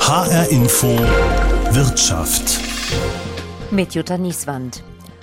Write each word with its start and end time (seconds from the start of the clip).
HR 0.00 0.48
Info 0.50 0.88
Wirtschaft 1.70 2.58
mit 3.70 3.94
Jutta 3.94 4.18
Nieswand. 4.18 4.82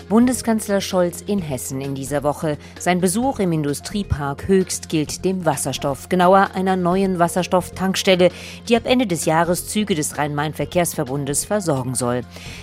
Bundeskanzler 0.10 0.80
Scholz 0.80 1.22
in 1.28 1.40
Hessen 1.40 1.82
in 1.82 1.94
dieser 1.94 2.24
Woche. 2.24 2.58
Sein 2.80 3.02
Besuch 3.02 3.40
im 3.40 3.52
Industriepark 3.52 4.48
Höchst 4.48 4.88
gilt 4.88 5.26
dem 5.26 5.46
Wasserstoff, 5.46 6.08
genauer 6.08 6.52
einer 6.54 6.78
neuen 6.78 7.20
Wasserstofftankstelle, 7.20 8.30
die 8.70 8.78
ab 8.78 8.84
Ende 8.86 9.06
des 9.06 9.26
Jahres 9.26 9.68
Züge 9.68 9.96
des 9.96 10.18
Rhein-Main-Verkehrsverbundes 10.18 11.44
versorgen 11.44 11.94
soll. 11.94 12.22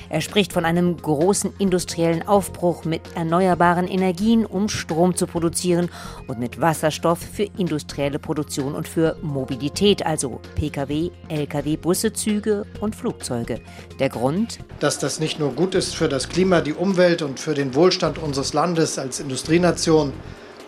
Er 0.09 0.23
spricht 0.23 0.55
von 0.55 0.65
einem 0.65 0.97
großen 0.97 1.53
industriellen 1.59 2.27
Aufbruch 2.27 2.87
mit 2.87 3.03
erneuerbaren 3.15 3.89
Energien, 3.89 4.47
um 4.47 4.71
Strom 4.71 5.15
zu 5.15 5.27
produzieren 5.27 5.91
und 6.27 6.39
mit 6.39 6.63
Wasserstoff 6.63 7.19
für 7.19 7.47
industrielle 7.59 8.19
Produktion 8.19 8.75
und 8.75 8.89
für 8.89 9.17
Mobilität, 9.21 10.07
also 10.07 10.41
Pkw, 10.55 11.11
Lkw, 11.29 11.77
Busse, 11.77 12.15
Züge 12.15 12.65
und 12.81 12.97
Flugzeuge. 12.97 13.61
Der 13.99 14.09
Grund? 14.09 14.61
Dass 14.81 14.99
das 14.99 15.21
nicht 15.21 15.39
nur 15.39 15.53
gut 15.53 15.75
ist 15.75 15.95
für 15.95 16.09
das 16.09 16.31
Klima, 16.31 16.63
die 16.63 16.73
Umwelt 16.73 17.21
und 17.21 17.34
und 17.35 17.41
für 17.41 17.55
den 17.55 17.75
Wohlstand 17.75 18.19
unseres 18.19 18.53
Landes 18.53 18.97
als 18.97 19.19
Industrienation, 19.19 20.13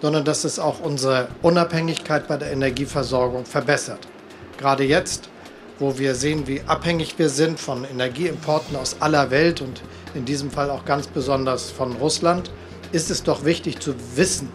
sondern 0.02 0.24
dass 0.24 0.43
es 0.43 0.59
auch 0.59 0.80
unsere 0.80 1.29
Unabhängigkeit 1.41 2.27
bei 2.27 2.37
der 2.37 2.51
Energieversorgung 2.51 3.45
verbessert. 3.45 4.01
Gerade 4.59 4.83
jetzt, 4.83 5.29
wo 5.79 5.97
wir 5.97 6.16
sehen, 6.16 6.48
wie 6.48 6.62
abhängig 6.66 7.21
wir 7.21 7.29
sind 7.29 7.60
von 7.60 7.84
Energieimporten 7.84 8.74
aus 8.74 8.97
aller 8.98 9.30
Welt 9.30 9.60
und 9.60 9.80
in 10.16 10.24
diesem 10.24 10.51
Fall 10.51 10.71
auch 10.71 10.84
ganz 10.84 11.07
besonders 11.07 11.71
von 11.71 11.93
Russland, 11.93 12.51
ist 12.91 13.12
es 13.12 13.23
doch 13.23 13.45
wichtig 13.45 13.79
zu 13.79 13.95
wissen, 14.16 14.48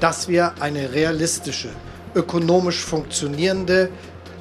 dass 0.00 0.26
wir 0.26 0.54
eine 0.58 0.92
realistische, 0.92 1.68
ökonomisch 2.16 2.80
funktionierende 2.84 3.88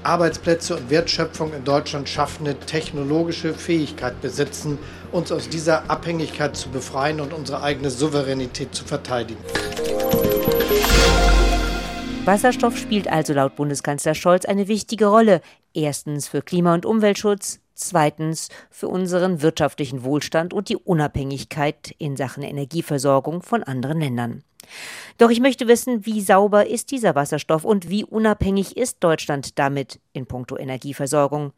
Arbeitsplätze 0.01 0.75
und 0.75 0.89
Wertschöpfung 0.89 1.53
in 1.53 1.63
Deutschland 1.65 2.09
schaffende 2.09 2.55
technologische 2.55 3.53
Fähigkeit 3.53 4.19
besitzen, 4.21 4.79
uns 5.11 5.31
aus 5.31 5.49
dieser 5.49 5.89
Abhängigkeit 5.89 6.55
zu 6.55 6.69
befreien 6.69 7.21
und 7.21 7.33
unsere 7.33 7.61
eigene 7.61 7.89
Souveränität 7.89 8.73
zu 8.73 8.85
verteidigen. 8.85 9.43
Wasserstoff 12.25 12.77
spielt 12.77 13.07
also 13.07 13.33
laut 13.33 13.55
Bundeskanzler 13.55 14.13
Scholz 14.13 14.45
eine 14.45 14.67
wichtige 14.67 15.07
Rolle. 15.07 15.41
Erstens 15.73 16.27
für 16.27 16.41
Klima- 16.41 16.75
und 16.75 16.85
Umweltschutz, 16.85 17.59
zweitens 17.73 18.49
für 18.69 18.87
unseren 18.87 19.41
wirtschaftlichen 19.41 20.03
Wohlstand 20.03 20.53
und 20.53 20.69
die 20.69 20.77
Unabhängigkeit 20.77 21.95
in 21.97 22.15
Sachen 22.15 22.43
Energieversorgung 22.43 23.41
von 23.41 23.63
anderen 23.63 23.99
Ländern. 23.99 24.43
Doch 25.17 25.31
ich 25.31 25.39
möchte 25.39 25.67
wissen, 25.67 26.05
wie 26.05 26.21
sauber 26.21 26.67
ist 26.67 26.91
dieser 26.91 27.15
Wasserstoff 27.15 27.65
und 27.65 27.89
wie 27.89 28.05
unabhängig 28.05 28.77
ist 28.77 28.97
Deutschland 29.03 29.57
damit 29.57 29.99
in 30.13 30.27
puncto 30.27 30.57
Energieversorgung. 30.57 31.53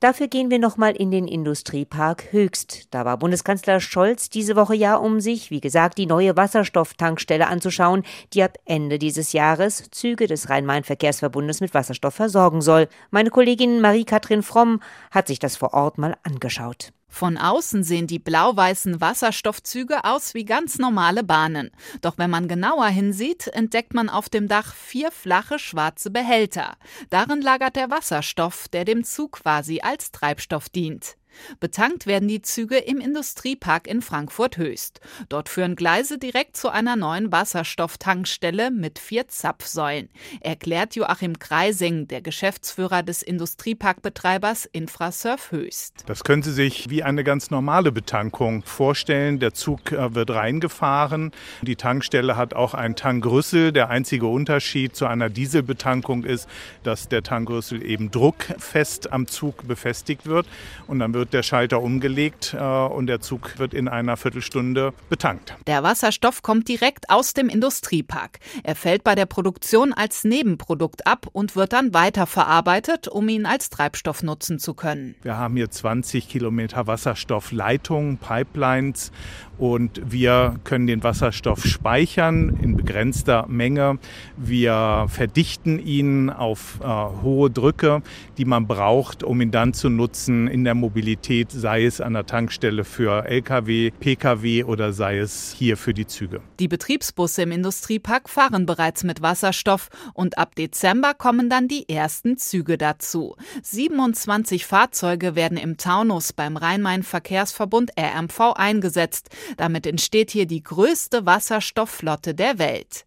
Dafür 0.00 0.28
gehen 0.28 0.50
wir 0.50 0.58
nochmal 0.58 0.94
in 0.96 1.10
den 1.10 1.26
Industriepark 1.26 2.32
Höchst. 2.32 2.88
Da 2.90 3.04
war 3.04 3.18
Bundeskanzler 3.18 3.80
Scholz 3.80 4.28
diese 4.30 4.56
Woche 4.56 4.74
ja, 4.74 4.96
um 4.96 5.20
sich, 5.20 5.50
wie 5.50 5.60
gesagt, 5.60 5.98
die 5.98 6.06
neue 6.06 6.36
Wasserstofftankstelle 6.36 7.46
anzuschauen, 7.46 8.02
die 8.32 8.42
ab 8.42 8.56
Ende 8.64 8.98
dieses 8.98 9.32
Jahres 9.32 9.90
Züge 9.90 10.26
des 10.26 10.48
Rhein-Main-Verkehrsverbundes 10.48 11.60
mit 11.60 11.74
Wasserstoff 11.74 12.14
versorgen 12.14 12.60
soll. 12.60 12.88
Meine 13.10 13.30
Kollegin 13.30 13.80
Marie-Kathrin 13.80 14.42
Fromm 14.42 14.80
hat 15.10 15.28
sich 15.28 15.38
das 15.38 15.56
vor 15.56 15.74
Ort 15.74 15.98
mal 15.98 16.16
angeschaut. 16.22 16.92
Von 17.08 17.38
außen 17.38 17.82
sehen 17.82 18.06
die 18.06 18.18
blau-weißen 18.18 19.00
Wasserstoffzüge 19.00 20.04
aus 20.04 20.34
wie 20.34 20.44
ganz 20.44 20.78
normale 20.78 21.24
Bahnen. 21.24 21.70
Doch 22.00 22.18
wenn 22.18 22.30
man 22.30 22.48
genauer 22.48 22.86
hinsieht, 22.88 23.48
entdeckt 23.48 23.94
man 23.94 24.08
auf 24.08 24.28
dem 24.28 24.46
Dach 24.46 24.74
vier 24.74 25.10
flache 25.10 25.58
schwarze 25.58 26.10
Behälter. 26.10 26.76
Darin 27.10 27.40
lagert 27.40 27.76
der 27.76 27.90
Wasserstoff, 27.90 28.68
der 28.68 28.84
dem 28.84 29.04
Zug 29.04 29.40
quasi 29.40 29.80
als 29.80 30.12
Treibstoff 30.12 30.68
dient. 30.68 31.16
Betankt 31.60 32.06
werden 32.06 32.28
die 32.28 32.42
Züge 32.42 32.76
im 32.76 33.00
Industriepark 33.00 33.86
in 33.86 34.02
Frankfurt 34.02 34.56
Höchst. 34.56 35.00
Dort 35.28 35.48
führen 35.48 35.76
Gleise 35.76 36.18
direkt 36.18 36.56
zu 36.56 36.68
einer 36.68 36.96
neuen 36.96 37.32
Wasserstofftankstelle 37.32 38.70
mit 38.70 38.98
vier 38.98 39.28
Zapfsäulen, 39.28 40.08
erklärt 40.40 40.96
Joachim 40.96 41.38
Kreising, 41.38 42.08
der 42.08 42.22
Geschäftsführer 42.22 43.02
des 43.02 43.22
Industrieparkbetreibers 43.22 44.66
Infrasurf 44.66 45.52
Höchst. 45.52 46.04
Das 46.06 46.24
können 46.24 46.42
Sie 46.42 46.52
sich 46.52 46.90
wie 46.90 47.02
eine 47.02 47.24
ganz 47.24 47.50
normale 47.50 47.92
Betankung 47.92 48.62
vorstellen. 48.64 49.38
Der 49.38 49.54
Zug 49.54 49.92
äh, 49.92 50.14
wird 50.14 50.30
reingefahren. 50.30 51.32
Die 51.62 51.76
Tankstelle 51.76 52.36
hat 52.36 52.54
auch 52.54 52.74
einen 52.74 52.96
Tankrüssel. 52.96 53.72
Der 53.72 53.90
einzige 53.90 54.26
Unterschied 54.26 54.96
zu 54.96 55.06
einer 55.06 55.30
Dieselbetankung 55.30 56.24
ist, 56.24 56.48
dass 56.82 57.08
der 57.08 57.22
Tankrüssel 57.22 57.84
eben 57.84 58.10
druckfest 58.10 59.12
am 59.12 59.26
Zug 59.26 59.66
befestigt 59.66 60.26
wird 60.26 60.46
und 60.86 60.98
dann 60.98 61.14
wird 61.14 61.27
wird 61.28 61.34
der 61.34 61.42
Schalter 61.42 61.82
umgelegt 61.82 62.56
äh, 62.58 62.62
und 62.62 63.06
der 63.06 63.20
Zug 63.20 63.58
wird 63.58 63.74
in 63.74 63.86
einer 63.86 64.16
Viertelstunde 64.16 64.94
betankt. 65.10 65.54
Der 65.66 65.82
Wasserstoff 65.82 66.42
kommt 66.42 66.68
direkt 66.68 67.10
aus 67.10 67.34
dem 67.34 67.50
Industriepark. 67.50 68.38
Er 68.62 68.74
fällt 68.74 69.04
bei 69.04 69.14
der 69.14 69.26
Produktion 69.26 69.92
als 69.92 70.24
Nebenprodukt 70.24 71.06
ab 71.06 71.26
und 71.32 71.54
wird 71.54 71.74
dann 71.74 71.92
weiterverarbeitet, 71.92 73.08
um 73.08 73.28
ihn 73.28 73.44
als 73.44 73.68
Treibstoff 73.68 74.22
nutzen 74.22 74.58
zu 74.58 74.72
können. 74.72 75.16
Wir 75.22 75.36
haben 75.36 75.56
hier 75.56 75.70
20 75.70 76.28
Kilometer 76.28 76.86
Wasserstoffleitungen, 76.86 78.16
Pipelines 78.16 79.12
und 79.58 80.00
wir 80.04 80.56
können 80.64 80.86
den 80.86 81.02
Wasserstoff 81.02 81.64
speichern 81.64 82.58
in 82.62 82.76
begrenzter 82.76 83.46
Menge. 83.48 83.98
Wir 84.36 85.06
verdichten 85.08 85.78
ihn 85.78 86.30
auf 86.30 86.80
äh, 86.80 86.84
hohe 86.86 87.50
Drücke, 87.50 88.02
die 88.38 88.44
man 88.44 88.66
braucht, 88.66 89.22
um 89.22 89.40
ihn 89.40 89.50
dann 89.50 89.74
zu 89.74 89.88
nutzen 89.88 90.46
in 90.46 90.64
der 90.64 90.74
Mobilität, 90.74 91.50
sei 91.50 91.84
es 91.84 92.00
an 92.00 92.14
der 92.14 92.26
Tankstelle 92.26 92.84
für 92.84 93.26
Lkw, 93.26 93.90
Pkw 93.90 94.64
oder 94.64 94.92
sei 94.92 95.18
es 95.18 95.54
hier 95.56 95.76
für 95.76 95.94
die 95.94 96.06
Züge. 96.06 96.40
Die 96.60 96.68
Betriebsbusse 96.68 97.42
im 97.42 97.52
Industriepark 97.52 98.28
fahren 98.28 98.66
bereits 98.66 99.04
mit 99.04 99.22
Wasserstoff 99.22 99.88
und 100.14 100.38
ab 100.38 100.54
Dezember 100.54 101.14
kommen 101.14 101.50
dann 101.50 101.68
die 101.68 101.88
ersten 101.88 102.38
Züge 102.38 102.78
dazu. 102.78 103.34
27 103.62 104.64
Fahrzeuge 104.64 105.34
werden 105.34 105.58
im 105.58 105.76
Taunus 105.76 106.32
beim 106.32 106.56
Rhein-Main-Verkehrsverbund 106.56 107.92
RMV 107.98 108.52
eingesetzt. 108.54 109.30
Damit 109.56 109.86
entsteht 109.86 110.30
hier 110.30 110.46
die 110.46 110.62
größte 110.62 111.26
Wasserstoffflotte 111.26 112.34
der 112.34 112.58
Welt. 112.58 113.04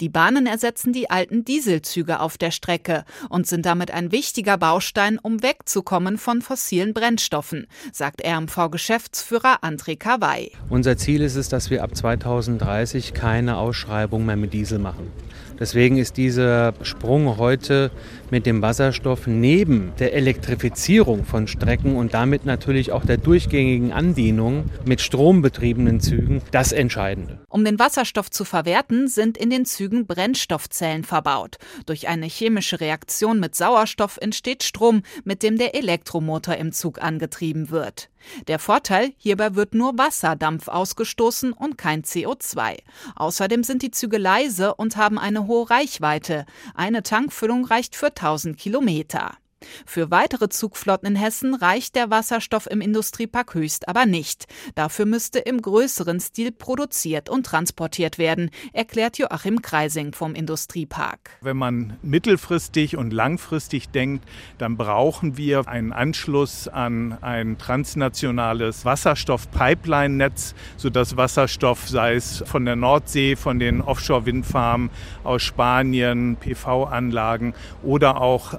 Die 0.00 0.08
Bahnen 0.08 0.46
ersetzen 0.46 0.92
die 0.92 1.08
alten 1.10 1.44
Dieselzüge 1.44 2.20
auf 2.20 2.36
der 2.36 2.50
Strecke 2.50 3.04
und 3.28 3.46
sind 3.46 3.64
damit 3.64 3.90
ein 3.92 4.12
wichtiger 4.12 4.58
Baustein, 4.58 5.18
um 5.18 5.42
wegzukommen 5.42 6.18
von 6.18 6.42
fossilen 6.42 6.94
Brennstoffen, 6.94 7.66
sagt 7.92 8.22
RMV-Geschäftsführer 8.24 9.62
André 9.62 9.96
Kawai. 9.96 10.50
Unser 10.68 10.96
Ziel 10.96 11.22
ist 11.22 11.36
es, 11.36 11.48
dass 11.48 11.70
wir 11.70 11.82
ab 11.84 11.94
2030 11.94 13.14
keine 13.14 13.56
Ausschreibung 13.56 14.26
mehr 14.26 14.36
mit 14.36 14.52
Diesel 14.52 14.78
machen. 14.78 15.10
Deswegen 15.58 15.96
ist 15.98 16.16
dieser 16.16 16.74
Sprung 16.82 17.36
heute 17.36 17.92
mit 18.32 18.46
dem 18.46 18.62
Wasserstoff 18.62 19.26
neben 19.26 19.92
der 19.98 20.14
Elektrifizierung 20.14 21.26
von 21.26 21.46
Strecken 21.46 21.96
und 21.96 22.14
damit 22.14 22.46
natürlich 22.46 22.90
auch 22.90 23.04
der 23.04 23.18
durchgängigen 23.18 23.92
Andienung 23.92 24.70
mit 24.86 25.02
strombetriebenen 25.02 26.00
Zügen 26.00 26.40
das 26.50 26.72
Entscheidende. 26.72 27.40
Um 27.50 27.62
den 27.62 27.78
Wasserstoff 27.78 28.30
zu 28.30 28.46
verwerten, 28.46 29.06
sind 29.06 29.36
in 29.36 29.50
den 29.50 29.66
Zügen 29.66 30.06
Brennstoffzellen 30.06 31.04
verbaut. 31.04 31.58
Durch 31.84 32.08
eine 32.08 32.24
chemische 32.24 32.80
Reaktion 32.80 33.38
mit 33.38 33.54
Sauerstoff 33.54 34.16
entsteht 34.16 34.62
Strom, 34.62 35.02
mit 35.24 35.42
dem 35.42 35.58
der 35.58 35.74
Elektromotor 35.74 36.56
im 36.56 36.72
Zug 36.72 37.02
angetrieben 37.02 37.68
wird. 37.68 38.08
Der 38.46 38.58
Vorteil, 38.58 39.12
hierbei 39.18 39.54
wird 39.54 39.74
nur 39.74 39.98
Wasserdampf 39.98 40.68
ausgestoßen 40.68 41.52
und 41.52 41.78
kein 41.78 42.02
CO2. 42.02 42.78
Außerdem 43.16 43.64
sind 43.64 43.82
die 43.82 43.90
Züge 43.90 44.18
leise 44.18 44.74
und 44.74 44.96
haben 44.96 45.18
eine 45.18 45.46
hohe 45.46 45.68
Reichweite. 45.68 46.46
Eine 46.74 47.02
Tankfüllung 47.02 47.64
reicht 47.64 47.96
für 47.96 48.14
1000 48.22 48.56
Kilometer. 48.56 49.41
Für 49.86 50.10
weitere 50.10 50.48
Zugflotten 50.48 51.06
in 51.06 51.16
Hessen 51.16 51.54
reicht 51.54 51.96
der 51.96 52.10
Wasserstoff 52.10 52.66
im 52.70 52.80
Industriepark 52.80 53.54
Höchst 53.54 53.88
aber 53.88 54.06
nicht. 54.06 54.46
Dafür 54.74 55.06
müsste 55.06 55.38
im 55.38 55.60
größeren 55.60 56.20
Stil 56.20 56.52
produziert 56.52 57.28
und 57.28 57.44
transportiert 57.44 58.18
werden, 58.18 58.50
erklärt 58.72 59.18
Joachim 59.18 59.62
Kreising 59.62 60.12
vom 60.12 60.34
Industriepark. 60.34 61.38
Wenn 61.40 61.56
man 61.56 61.98
mittelfristig 62.02 62.96
und 62.96 63.12
langfristig 63.12 63.90
denkt, 63.90 64.26
dann 64.58 64.76
brauchen 64.76 65.36
wir 65.36 65.68
einen 65.68 65.92
Anschluss 65.92 66.68
an 66.68 67.18
ein 67.20 67.58
transnationales 67.58 68.84
Wasserstoff-Pipeline-Netz, 68.84 70.54
sodass 70.76 71.16
Wasserstoff, 71.16 71.88
sei 71.88 72.14
es 72.14 72.42
von 72.46 72.64
der 72.64 72.76
Nordsee, 72.76 73.36
von 73.36 73.58
den 73.58 73.80
Offshore-Windfarmen 73.80 74.90
aus 75.24 75.42
Spanien, 75.42 76.36
PV-Anlagen 76.36 77.54
oder 77.82 78.20
auch 78.20 78.54
äh, 78.54 78.56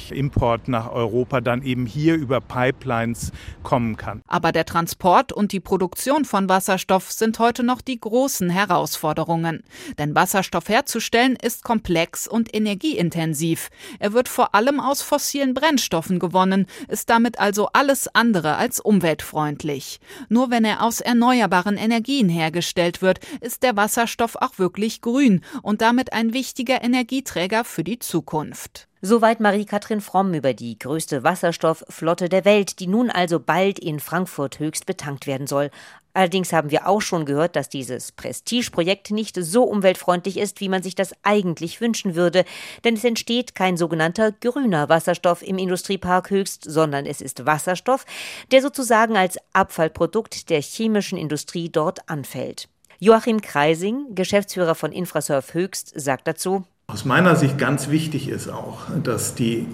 anderweitig 0.00 0.18
Import 0.18 0.68
nach 0.68 0.90
Europa 0.90 1.40
dann 1.40 1.62
eben 1.62 1.86
hier 1.86 2.14
über 2.14 2.40
Pipelines 2.40 3.32
kommen 3.62 3.96
kann. 3.96 4.22
Aber 4.26 4.52
der 4.52 4.64
Transport 4.64 5.32
und 5.32 5.52
die 5.52 5.60
Produktion 5.60 6.24
von 6.24 6.48
Wasserstoff 6.48 7.10
sind 7.10 7.38
heute 7.38 7.62
noch 7.62 7.80
die 7.80 8.00
großen 8.00 8.50
Herausforderungen. 8.50 9.62
Denn 9.98 10.14
Wasserstoff 10.14 10.68
herzustellen 10.68 11.36
ist 11.36 11.64
komplex 11.64 12.26
und 12.28 12.54
energieintensiv. 12.54 13.70
Er 13.98 14.12
wird 14.12 14.28
vor 14.28 14.54
allem 14.54 14.80
aus 14.80 15.02
fossilen 15.02 15.54
Brennstoffen 15.54 16.18
gewonnen, 16.18 16.66
ist 16.88 17.10
damit 17.10 17.38
also 17.38 17.68
alles 17.72 18.08
andere 18.14 18.56
als 18.56 18.80
umweltfreundlich. 18.80 20.00
Nur 20.28 20.50
wenn 20.50 20.64
er 20.64 20.82
aus 20.82 21.00
erneuerbaren 21.00 21.76
Energien 21.76 22.28
hergestellt 22.28 23.02
wird, 23.02 23.20
ist 23.40 23.62
der 23.62 23.76
Wasserstoff 23.76 24.36
auch 24.36 24.58
wirklich 24.58 25.00
grün 25.00 25.42
und 25.62 25.80
damit 25.80 26.12
ein 26.12 26.32
wichtiger 26.32 26.82
Energieträger 26.82 27.64
für 27.64 27.84
die 27.84 27.98
Zukunft. 27.98 28.89
Soweit 29.02 29.40
Marie-Kathrin 29.40 30.02
Fromm 30.02 30.34
über 30.34 30.52
die 30.52 30.78
größte 30.78 31.24
Wasserstoffflotte 31.24 32.28
der 32.28 32.44
Welt, 32.44 32.80
die 32.80 32.86
nun 32.86 33.08
also 33.08 33.40
bald 33.40 33.78
in 33.78 33.98
Frankfurt 33.98 34.58
höchst 34.58 34.84
betankt 34.84 35.26
werden 35.26 35.46
soll. 35.46 35.70
Allerdings 36.12 36.52
haben 36.52 36.70
wir 36.70 36.86
auch 36.86 37.00
schon 37.00 37.24
gehört, 37.24 37.56
dass 37.56 37.70
dieses 37.70 38.12
Prestigeprojekt 38.12 39.10
nicht 39.10 39.36
so 39.40 39.62
umweltfreundlich 39.62 40.36
ist, 40.36 40.60
wie 40.60 40.68
man 40.68 40.82
sich 40.82 40.94
das 40.94 41.14
eigentlich 41.22 41.80
wünschen 41.80 42.14
würde, 42.14 42.44
denn 42.84 42.94
es 42.94 43.04
entsteht 43.04 43.54
kein 43.54 43.78
sogenannter 43.78 44.32
grüner 44.32 44.90
Wasserstoff 44.90 45.40
im 45.42 45.56
Industriepark 45.56 46.28
Höchst, 46.28 46.64
sondern 46.64 47.06
es 47.06 47.22
ist 47.22 47.46
Wasserstoff, 47.46 48.04
der 48.50 48.60
sozusagen 48.60 49.16
als 49.16 49.38
Abfallprodukt 49.54 50.50
der 50.50 50.60
chemischen 50.60 51.16
Industrie 51.16 51.70
dort 51.70 52.06
anfällt. 52.10 52.68
Joachim 52.98 53.40
Kreising, 53.40 54.14
Geschäftsführer 54.14 54.74
von 54.74 54.92
Infrasurf 54.92 55.54
Höchst, 55.54 55.98
sagt 55.98 56.28
dazu, 56.28 56.66
aus 56.92 57.04
meiner 57.04 57.36
Sicht 57.36 57.56
ganz 57.58 57.90
wichtig 57.90 58.28
ist 58.28 58.48
auch, 58.48 58.78
dass 59.02 59.34
die 59.34 59.66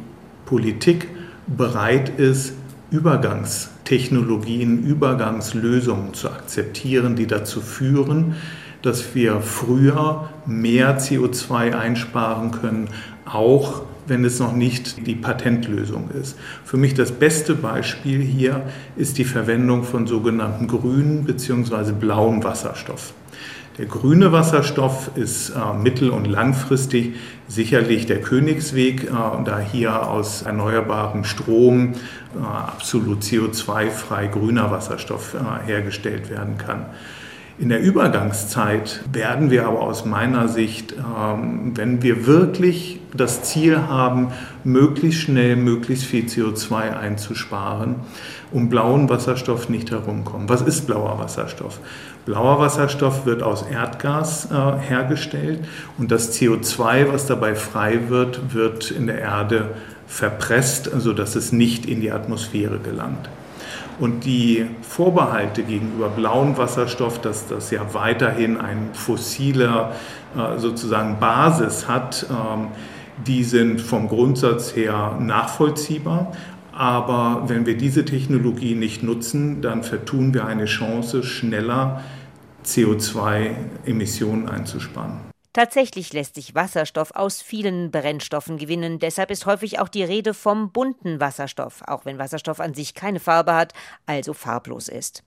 Politik 0.44 1.08
bereit 1.46 2.18
ist, 2.18 2.52
Übergangstechnologien, 2.90 4.84
Übergangslösungen 4.84 6.14
zu 6.14 6.30
akzeptieren, 6.30 7.16
die 7.16 7.26
dazu 7.26 7.60
führen, 7.60 8.34
dass 8.82 9.14
wir 9.14 9.40
früher 9.40 10.28
mehr 10.44 11.00
CO2 11.00 11.76
einsparen 11.76 12.50
können, 12.52 12.88
auch 13.24 13.82
wenn 14.06 14.24
es 14.24 14.38
noch 14.38 14.52
nicht 14.52 15.06
die 15.06 15.16
Patentlösung 15.16 16.10
ist. 16.10 16.36
Für 16.64 16.76
mich 16.76 16.94
das 16.94 17.10
beste 17.10 17.54
Beispiel 17.54 18.20
hier 18.20 18.62
ist 18.96 19.18
die 19.18 19.24
Verwendung 19.24 19.82
von 19.82 20.06
sogenannten 20.06 20.68
grünen 20.68 21.24
bzw. 21.24 21.92
blauen 21.92 22.44
Wasserstoff. 22.44 23.14
Der 23.78 23.84
grüne 23.84 24.32
Wasserstoff 24.32 25.10
ist 25.16 25.50
äh, 25.50 25.74
mittel- 25.76 26.08
und 26.08 26.24
langfristig 26.24 27.16
sicherlich 27.46 28.06
der 28.06 28.22
Königsweg, 28.22 29.04
äh, 29.04 29.08
da 29.44 29.60
hier 29.60 30.08
aus 30.08 30.42
erneuerbarem 30.42 31.24
Strom 31.24 31.92
äh, 31.92 32.38
absolut 32.38 33.22
CO2-frei 33.22 34.28
grüner 34.28 34.70
Wasserstoff 34.70 35.34
äh, 35.34 35.66
hergestellt 35.66 36.30
werden 36.30 36.56
kann. 36.56 36.86
In 37.58 37.70
der 37.70 37.80
Übergangszeit 37.80 39.02
werden 39.12 39.50
wir 39.50 39.66
aber 39.66 39.80
aus 39.80 40.04
meiner 40.04 40.48
Sicht, 40.48 40.92
ähm, 40.92 41.72
wenn 41.74 42.02
wir 42.02 42.26
wirklich 42.26 43.00
das 43.14 43.42
Ziel 43.44 43.78
haben, 43.78 44.28
möglichst 44.62 45.22
schnell, 45.22 45.56
möglichst 45.56 46.04
viel 46.04 46.26
CO2 46.26 46.96
einzusparen, 46.98 47.96
um 48.52 48.68
blauen 48.68 49.08
Wasserstoff 49.08 49.68
nicht 49.68 49.90
herumkommen. 49.90 50.48
Was 50.48 50.62
ist 50.62 50.86
blauer 50.86 51.18
Wasserstoff? 51.18 51.80
Blauer 52.24 52.58
Wasserstoff 52.58 53.26
wird 53.26 53.42
aus 53.42 53.62
Erdgas 53.62 54.48
äh, 54.50 54.78
hergestellt 54.80 55.64
und 55.98 56.10
das 56.10 56.32
CO2, 56.38 57.12
was 57.12 57.26
dabei 57.26 57.54
frei 57.54 58.08
wird, 58.08 58.54
wird 58.54 58.90
in 58.90 59.06
der 59.06 59.20
Erde 59.20 59.70
verpresst, 60.06 60.90
sodass 60.98 61.34
es 61.36 61.52
nicht 61.52 61.86
in 61.86 62.00
die 62.00 62.12
Atmosphäre 62.12 62.78
gelangt. 62.78 63.28
Und 63.98 64.24
die 64.24 64.66
Vorbehalte 64.82 65.62
gegenüber 65.62 66.08
blauem 66.08 66.58
Wasserstoff, 66.58 67.20
dass 67.20 67.48
das 67.48 67.70
ja 67.70 67.94
weiterhin 67.94 68.58
ein 68.60 68.90
fossiler 68.92 69.92
äh, 70.36 70.58
sozusagen 70.58 71.18
Basis 71.18 71.88
hat, 71.88 72.26
ähm, 72.28 72.68
die 73.26 73.44
sind 73.44 73.80
vom 73.80 74.08
Grundsatz 74.08 74.76
her 74.76 75.16
nachvollziehbar. 75.18 76.32
Aber 76.76 77.48
wenn 77.48 77.64
wir 77.64 77.74
diese 77.78 78.04
Technologie 78.04 78.74
nicht 78.74 79.02
nutzen, 79.02 79.62
dann 79.62 79.82
vertun 79.82 80.34
wir 80.34 80.44
eine 80.44 80.66
Chance, 80.66 81.22
schneller 81.22 82.04
CO2-Emissionen 82.66 84.46
einzusparen. 84.46 85.20
Tatsächlich 85.54 86.12
lässt 86.12 86.34
sich 86.34 86.54
Wasserstoff 86.54 87.12
aus 87.14 87.40
vielen 87.40 87.90
Brennstoffen 87.90 88.58
gewinnen. 88.58 88.98
Deshalb 88.98 89.30
ist 89.30 89.46
häufig 89.46 89.78
auch 89.78 89.88
die 89.88 90.04
Rede 90.04 90.34
vom 90.34 90.70
bunten 90.70 91.18
Wasserstoff, 91.18 91.80
auch 91.86 92.04
wenn 92.04 92.18
Wasserstoff 92.18 92.60
an 92.60 92.74
sich 92.74 92.92
keine 92.92 93.20
Farbe 93.20 93.54
hat, 93.54 93.72
also 94.04 94.34
farblos 94.34 94.88
ist. 94.88 95.22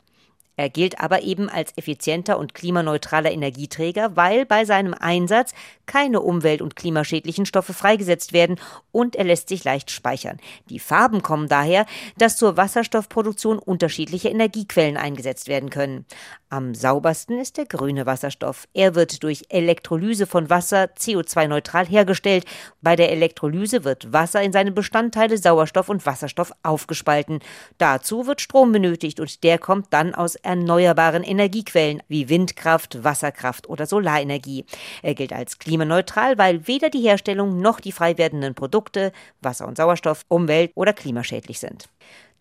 Er 0.59 0.69
gilt 0.69 0.99
aber 0.99 1.21
eben 1.21 1.47
als 1.47 1.71
effizienter 1.77 2.37
und 2.37 2.53
klimaneutraler 2.53 3.31
Energieträger, 3.31 4.17
weil 4.17 4.45
bei 4.45 4.65
seinem 4.65 4.93
Einsatz 4.93 5.53
keine 5.85 6.19
umwelt- 6.19 6.61
und 6.61 6.75
klimaschädlichen 6.75 7.45
Stoffe 7.45 7.73
freigesetzt 7.73 8.33
werden 8.33 8.59
und 8.91 9.15
er 9.15 9.23
lässt 9.23 9.47
sich 9.47 9.63
leicht 9.63 9.89
speichern. 9.89 10.37
Die 10.69 10.79
Farben 10.79 11.21
kommen 11.21 11.47
daher, 11.47 11.85
dass 12.17 12.35
zur 12.35 12.57
Wasserstoffproduktion 12.57 13.57
unterschiedliche 13.57 14.27
Energiequellen 14.27 14.97
eingesetzt 14.97 15.47
werden 15.47 15.69
können. 15.69 16.05
Am 16.49 16.73
saubersten 16.73 17.39
ist 17.39 17.57
der 17.57 17.65
grüne 17.65 18.05
Wasserstoff. 18.07 18.67
Er 18.73 18.95
wird 18.95 19.21
durch 19.23 19.43
Elektrolyse 19.49 20.25
von 20.25 20.49
Wasser 20.49 20.85
CO2-neutral 20.97 21.85
hergestellt. 21.85 22.43
Bei 22.81 22.95
der 22.95 23.11
Elektrolyse 23.11 23.83
wird 23.83 24.11
Wasser 24.11 24.41
in 24.41 24.51
seine 24.51 24.71
Bestandteile 24.71 25.37
Sauerstoff 25.37 25.89
und 25.89 26.07
Wasserstoff 26.07 26.51
aufgespalten. 26.63 27.39
Dazu 27.77 28.25
wird 28.25 28.41
Strom 28.41 28.71
benötigt 28.71 29.19
und 29.19 29.43
der 29.43 29.59
kommt 29.59 29.87
dann 29.91 30.15
aus 30.15 30.35
erneuerbaren 30.49 31.23
Energiequellen 31.23 32.01
wie 32.07 32.27
Windkraft, 32.27 33.03
Wasserkraft 33.03 33.69
oder 33.69 33.85
Solarenergie. 33.85 34.65
Er 35.03 35.13
gilt 35.13 35.31
als 35.31 35.59
klimaneutral, 35.59 36.39
weil 36.39 36.67
weder 36.67 36.89
die 36.89 37.01
Herstellung 37.01 37.61
noch 37.61 37.79
die 37.79 37.91
frei 37.91 38.17
werdenden 38.17 38.55
Produkte 38.55 39.11
Wasser 39.41 39.67
und 39.67 39.77
Sauerstoff 39.77 40.25
umwelt- 40.27 40.71
oder 40.73 40.93
klimaschädlich 40.93 41.59
sind. 41.59 41.87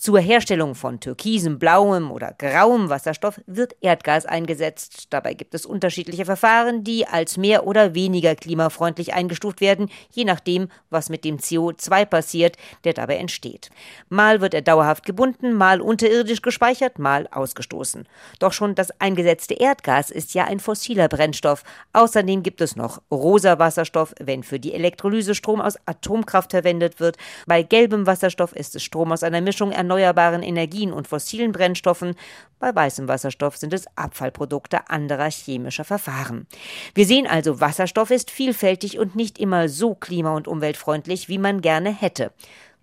Zur 0.00 0.20
Herstellung 0.20 0.76
von 0.76 1.00
türkisem, 1.00 1.58
blauem 1.58 2.12
oder 2.12 2.32
grauem 2.38 2.88
Wasserstoff 2.88 3.40
wird 3.46 3.74
Erdgas 3.80 4.26
eingesetzt. 4.26 5.08
Dabei 5.10 5.34
gibt 5.34 5.54
es 5.54 5.66
unterschiedliche 5.66 6.24
Verfahren, 6.24 6.84
die 6.84 7.04
als 7.04 7.36
mehr 7.36 7.66
oder 7.66 7.96
weniger 7.96 8.36
klimafreundlich 8.36 9.14
eingestuft 9.14 9.60
werden, 9.60 9.90
je 10.12 10.24
nachdem, 10.24 10.68
was 10.88 11.08
mit 11.08 11.24
dem 11.24 11.38
CO2 11.38 12.04
passiert, 12.04 12.56
der 12.84 12.92
dabei 12.92 13.16
entsteht. 13.16 13.70
Mal 14.08 14.40
wird 14.40 14.54
er 14.54 14.62
dauerhaft 14.62 15.04
gebunden, 15.04 15.52
mal 15.52 15.80
unterirdisch 15.80 16.42
gespeichert, 16.42 17.00
mal 17.00 17.26
ausgestoßen. 17.32 18.06
Doch 18.38 18.52
schon 18.52 18.76
das 18.76 18.92
eingesetzte 19.00 19.54
Erdgas 19.54 20.12
ist 20.12 20.32
ja 20.32 20.44
ein 20.44 20.60
fossiler 20.60 21.08
Brennstoff. 21.08 21.64
Außerdem 21.92 22.44
gibt 22.44 22.60
es 22.60 22.76
noch 22.76 23.02
rosa 23.10 23.58
Wasserstoff, 23.58 24.14
wenn 24.20 24.44
für 24.44 24.60
die 24.60 24.74
Elektrolyse 24.74 25.34
Strom 25.34 25.60
aus 25.60 25.76
Atomkraft 25.86 26.52
verwendet 26.52 27.00
wird. 27.00 27.16
Bei 27.48 27.64
gelbem 27.64 28.06
Wasserstoff 28.06 28.54
ist 28.54 28.76
es 28.76 28.84
Strom 28.84 29.10
aus 29.10 29.24
einer 29.24 29.40
Mischung 29.40 29.72
erneuerbaren 29.88 30.42
Energien 30.42 30.92
und 30.92 31.08
fossilen 31.08 31.52
Brennstoffen, 31.52 32.14
bei 32.58 32.74
weißem 32.74 33.08
Wasserstoff 33.08 33.56
sind 33.56 33.72
es 33.72 33.86
Abfallprodukte 33.96 34.90
anderer 34.90 35.30
chemischer 35.30 35.84
Verfahren. 35.84 36.46
Wir 36.94 37.06
sehen 37.06 37.26
also, 37.26 37.60
Wasserstoff 37.60 38.10
ist 38.10 38.30
vielfältig 38.30 38.98
und 38.98 39.16
nicht 39.16 39.38
immer 39.38 39.68
so 39.68 39.94
klima- 39.94 40.36
und 40.36 40.46
umweltfreundlich, 40.46 41.28
wie 41.28 41.38
man 41.38 41.62
gerne 41.62 41.90
hätte. 41.90 42.32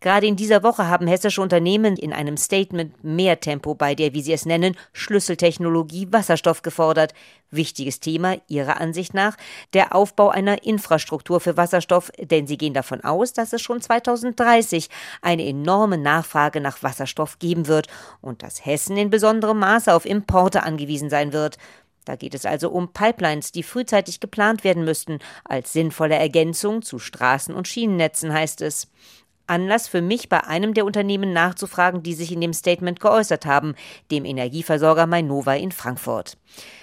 Gerade 0.05 0.27
in 0.27 0.35
dieser 0.35 0.61
Woche 0.61 0.87
haben 0.87 1.07
hessische 1.07 1.41
Unternehmen 1.41 1.97
in 1.97 2.13
einem 2.13 2.37
Statement 2.37 3.03
mehr 3.03 3.39
Tempo 3.39 3.73
bei 3.73 3.95
der, 3.95 4.13
wie 4.13 4.21
sie 4.21 4.33
es 4.33 4.45
nennen, 4.45 4.77
Schlüsseltechnologie 4.93 6.09
Wasserstoff 6.11 6.61
gefordert. 6.61 7.15
Wichtiges 7.49 8.01
Thema 8.01 8.37
Ihrer 8.47 8.79
Ansicht 8.79 9.15
nach 9.15 9.35
der 9.73 9.95
Aufbau 9.95 10.29
einer 10.29 10.63
Infrastruktur 10.63 11.39
für 11.39 11.57
Wasserstoff, 11.57 12.11
denn 12.19 12.45
Sie 12.45 12.59
gehen 12.59 12.75
davon 12.75 13.03
aus, 13.03 13.33
dass 13.33 13.51
es 13.51 13.63
schon 13.63 13.81
2030 13.81 14.89
eine 15.23 15.43
enorme 15.43 15.97
Nachfrage 15.97 16.61
nach 16.61 16.83
Wasserstoff 16.83 17.39
geben 17.39 17.65
wird 17.65 17.87
und 18.21 18.43
dass 18.43 18.63
Hessen 18.63 18.97
in 18.97 19.09
besonderem 19.09 19.57
Maße 19.57 19.91
auf 19.91 20.05
Importe 20.05 20.61
angewiesen 20.61 21.09
sein 21.09 21.33
wird. 21.33 21.57
Da 22.05 22.15
geht 22.15 22.35
es 22.35 22.45
also 22.45 22.69
um 22.69 22.93
Pipelines, 22.93 23.51
die 23.51 23.63
frühzeitig 23.63 24.19
geplant 24.19 24.63
werden 24.63 24.85
müssten, 24.85 25.17
als 25.45 25.73
sinnvolle 25.73 26.13
Ergänzung 26.13 26.83
zu 26.83 26.99
Straßen- 26.99 27.55
und 27.55 27.67
Schienennetzen 27.67 28.31
heißt 28.31 28.61
es. 28.61 28.87
Anlass 29.47 29.87
für 29.87 30.01
mich, 30.01 30.29
bei 30.29 30.43
einem 30.43 30.73
der 30.73 30.85
Unternehmen 30.85 31.33
nachzufragen, 31.33 32.03
die 32.03 32.13
sich 32.13 32.31
in 32.31 32.41
dem 32.41 32.53
Statement 32.53 32.99
geäußert 32.99 33.45
haben, 33.45 33.75
dem 34.11 34.25
Energieversorger 34.25 35.07
Mainova 35.07 35.55
in 35.55 35.71
Frankfurt. 35.71 36.37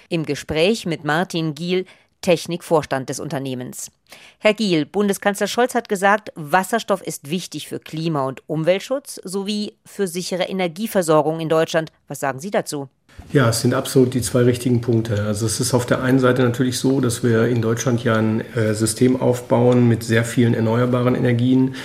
Im 0.09 0.25
Gespräch 0.25 0.85
mit 0.85 1.03
Martin 1.03 1.55
Giel, 1.55 1.85
Technikvorstand 2.21 3.09
des 3.09 3.19
Unternehmens. 3.19 3.91
Herr 4.39 4.53
Giel, 4.53 4.85
Bundeskanzler 4.85 5.47
Scholz 5.47 5.75
hat 5.75 5.89
gesagt, 5.89 6.31
Wasserstoff 6.35 7.01
ist 7.01 7.29
wichtig 7.29 7.67
für 7.67 7.79
Klima- 7.79 8.25
und 8.25 8.41
Umweltschutz 8.47 9.19
sowie 9.23 9.73
für 9.85 10.07
sichere 10.07 10.43
Energieversorgung 10.43 11.39
in 11.39 11.49
Deutschland. 11.49 11.91
Was 12.07 12.19
sagen 12.19 12.39
Sie 12.39 12.51
dazu? 12.51 12.89
Ja, 13.31 13.49
es 13.49 13.61
sind 13.61 13.73
absolut 13.73 14.13
die 14.13 14.21
zwei 14.21 14.41
richtigen 14.41 14.81
Punkte. 14.81 15.23
Also 15.23 15.45
es 15.45 15.59
ist 15.59 15.73
auf 15.73 15.85
der 15.85 16.01
einen 16.01 16.19
Seite 16.19 16.43
natürlich 16.43 16.79
so, 16.79 16.99
dass 16.99 17.23
wir 17.23 17.47
in 17.47 17.61
Deutschland 17.61 18.03
ja 18.03 18.15
ein 18.15 18.41
äh, 18.55 18.73
System 18.73 19.19
aufbauen 19.19 19.87
mit 19.87 20.03
sehr 20.03 20.23
vielen 20.23 20.53
erneuerbaren 20.53 21.15
Energien, 21.15 21.75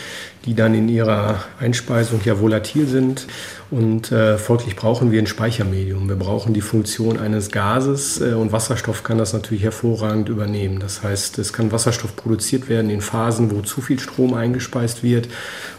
die 0.48 0.54
dann 0.54 0.74
in 0.74 0.88
ihrer 0.88 1.44
Einspeisung 1.60 2.22
ja 2.24 2.40
volatil 2.40 2.86
sind. 2.86 3.26
Und 3.70 4.10
äh, 4.12 4.38
folglich 4.38 4.76
brauchen 4.76 5.12
wir 5.12 5.20
ein 5.20 5.26
Speichermedium. 5.26 6.08
Wir 6.08 6.16
brauchen 6.16 6.54
die 6.54 6.62
Funktion 6.62 7.18
eines 7.18 7.50
Gases 7.50 8.18
äh, 8.18 8.32
und 8.32 8.50
Wasserstoff 8.50 9.02
kann 9.02 9.18
das 9.18 9.34
natürlich 9.34 9.62
hervorragend 9.62 10.30
übernehmen. 10.30 10.80
Das 10.80 11.02
heißt, 11.02 11.38
es 11.38 11.52
kann 11.52 11.70
Wasserstoff 11.70 12.16
produziert 12.16 12.70
werden 12.70 12.88
in 12.88 13.02
Phasen, 13.02 13.50
wo 13.50 13.60
zu 13.60 13.82
viel 13.82 14.00
Strom 14.00 14.32
eingespeist 14.32 15.02
wird 15.02 15.28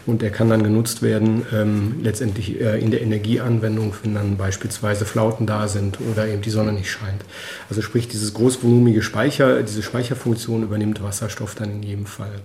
und 0.06 0.22
er 0.22 0.30
kann 0.30 0.48
dann 0.48 0.62
genutzt 0.62 1.02
werden, 1.02 1.44
ähm, 1.52 1.96
letztendlich 2.04 2.60
äh, 2.60 2.78
in 2.78 2.92
der 2.92 3.02
Energieanwendung, 3.02 3.92
wenn 4.04 4.14
dann 4.14 4.36
beispielsweise 4.36 5.04
Flauten 5.04 5.48
da 5.48 5.66
sind 5.66 5.98
oder 6.12 6.28
eben 6.28 6.42
die 6.42 6.50
Sonne 6.50 6.72
nicht 6.72 6.92
scheint. 6.92 7.24
Also 7.68 7.82
sprich, 7.82 8.06
dieses 8.06 8.34
großvolumige 8.34 9.02
Speicher, 9.02 9.64
diese 9.64 9.82
Speicherfunktion 9.82 10.62
übernimmt 10.62 11.02
Wasserstoff 11.02 11.56
dann 11.56 11.72
in 11.72 11.82
jedem 11.82 12.06
Fall. 12.06 12.38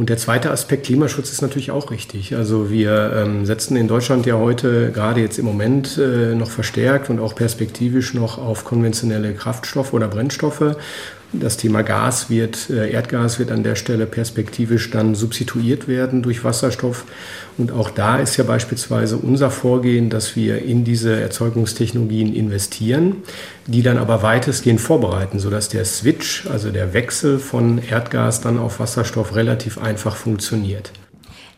Und 0.00 0.08
der 0.08 0.16
zweite 0.16 0.50
Aspekt 0.50 0.86
Klimaschutz 0.86 1.30
ist 1.30 1.42
natürlich 1.42 1.72
auch 1.72 1.90
richtig. 1.90 2.34
Also 2.34 2.70
wir 2.70 3.12
ähm, 3.14 3.44
setzen 3.44 3.76
in 3.76 3.86
Deutschland 3.86 4.24
ja 4.24 4.38
heute 4.38 4.92
gerade 4.92 5.20
jetzt 5.20 5.38
im 5.38 5.44
Moment 5.44 5.98
äh, 5.98 6.34
noch 6.34 6.50
verstärkt 6.50 7.10
und 7.10 7.20
auch 7.20 7.34
perspektivisch 7.34 8.14
noch 8.14 8.38
auf 8.38 8.64
konventionelle 8.64 9.34
Kraftstoffe 9.34 9.92
oder 9.92 10.08
Brennstoffe. 10.08 10.74
Das 11.32 11.56
Thema 11.56 11.82
Gas 11.82 12.28
wird, 12.28 12.70
äh, 12.70 12.90
Erdgas 12.90 13.38
wird 13.38 13.52
an 13.52 13.62
der 13.62 13.76
Stelle 13.76 14.06
perspektivisch 14.06 14.90
dann 14.90 15.14
substituiert 15.14 15.86
werden 15.86 16.22
durch 16.22 16.42
Wasserstoff. 16.42 17.04
Und 17.56 17.70
auch 17.70 17.90
da 17.90 18.18
ist 18.18 18.36
ja 18.36 18.42
beispielsweise 18.42 19.16
unser 19.16 19.50
Vorgehen, 19.50 20.10
dass 20.10 20.34
wir 20.34 20.62
in 20.62 20.82
diese 20.82 21.20
Erzeugungstechnologien 21.20 22.34
investieren, 22.34 23.16
die 23.66 23.82
dann 23.82 23.98
aber 23.98 24.22
weitestgehend 24.22 24.80
vorbereiten, 24.80 25.38
sodass 25.38 25.68
der 25.68 25.84
Switch, 25.84 26.46
also 26.50 26.70
der 26.70 26.94
Wechsel 26.94 27.38
von 27.38 27.78
Erdgas 27.78 28.40
dann 28.40 28.58
auf 28.58 28.80
Wasserstoff 28.80 29.36
relativ 29.36 29.78
einfach 29.78 30.16
funktioniert. 30.16 30.90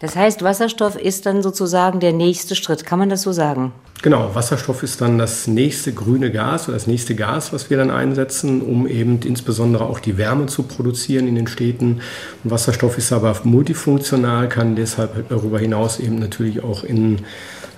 Das 0.02 0.16
heißt, 0.16 0.42
Wasserstoff 0.42 0.96
ist 0.96 1.26
dann 1.26 1.42
sozusagen 1.42 2.00
der 2.00 2.12
nächste 2.12 2.56
Schritt. 2.56 2.84
Kann 2.84 2.98
man 2.98 3.08
das 3.08 3.22
so 3.22 3.30
sagen? 3.30 3.70
Genau, 4.02 4.34
Wasserstoff 4.34 4.82
ist 4.82 5.00
dann 5.00 5.16
das 5.16 5.46
nächste 5.46 5.92
grüne 5.92 6.32
Gas 6.32 6.66
oder 6.66 6.76
das 6.76 6.88
nächste 6.88 7.14
Gas, 7.14 7.52
was 7.52 7.70
wir 7.70 7.76
dann 7.76 7.92
einsetzen, 7.92 8.62
um 8.62 8.88
eben 8.88 9.20
insbesondere 9.22 9.84
auch 9.84 10.00
die 10.00 10.18
Wärme 10.18 10.46
zu 10.46 10.64
produzieren 10.64 11.28
in 11.28 11.36
den 11.36 11.46
Städten. 11.46 12.00
Und 12.42 12.50
Wasserstoff 12.50 12.98
ist 12.98 13.12
aber 13.12 13.36
multifunktional, 13.44 14.48
kann 14.48 14.74
deshalb 14.74 15.28
darüber 15.28 15.60
hinaus 15.60 16.00
eben 16.00 16.18
natürlich 16.18 16.64
auch 16.64 16.82
in 16.82 17.18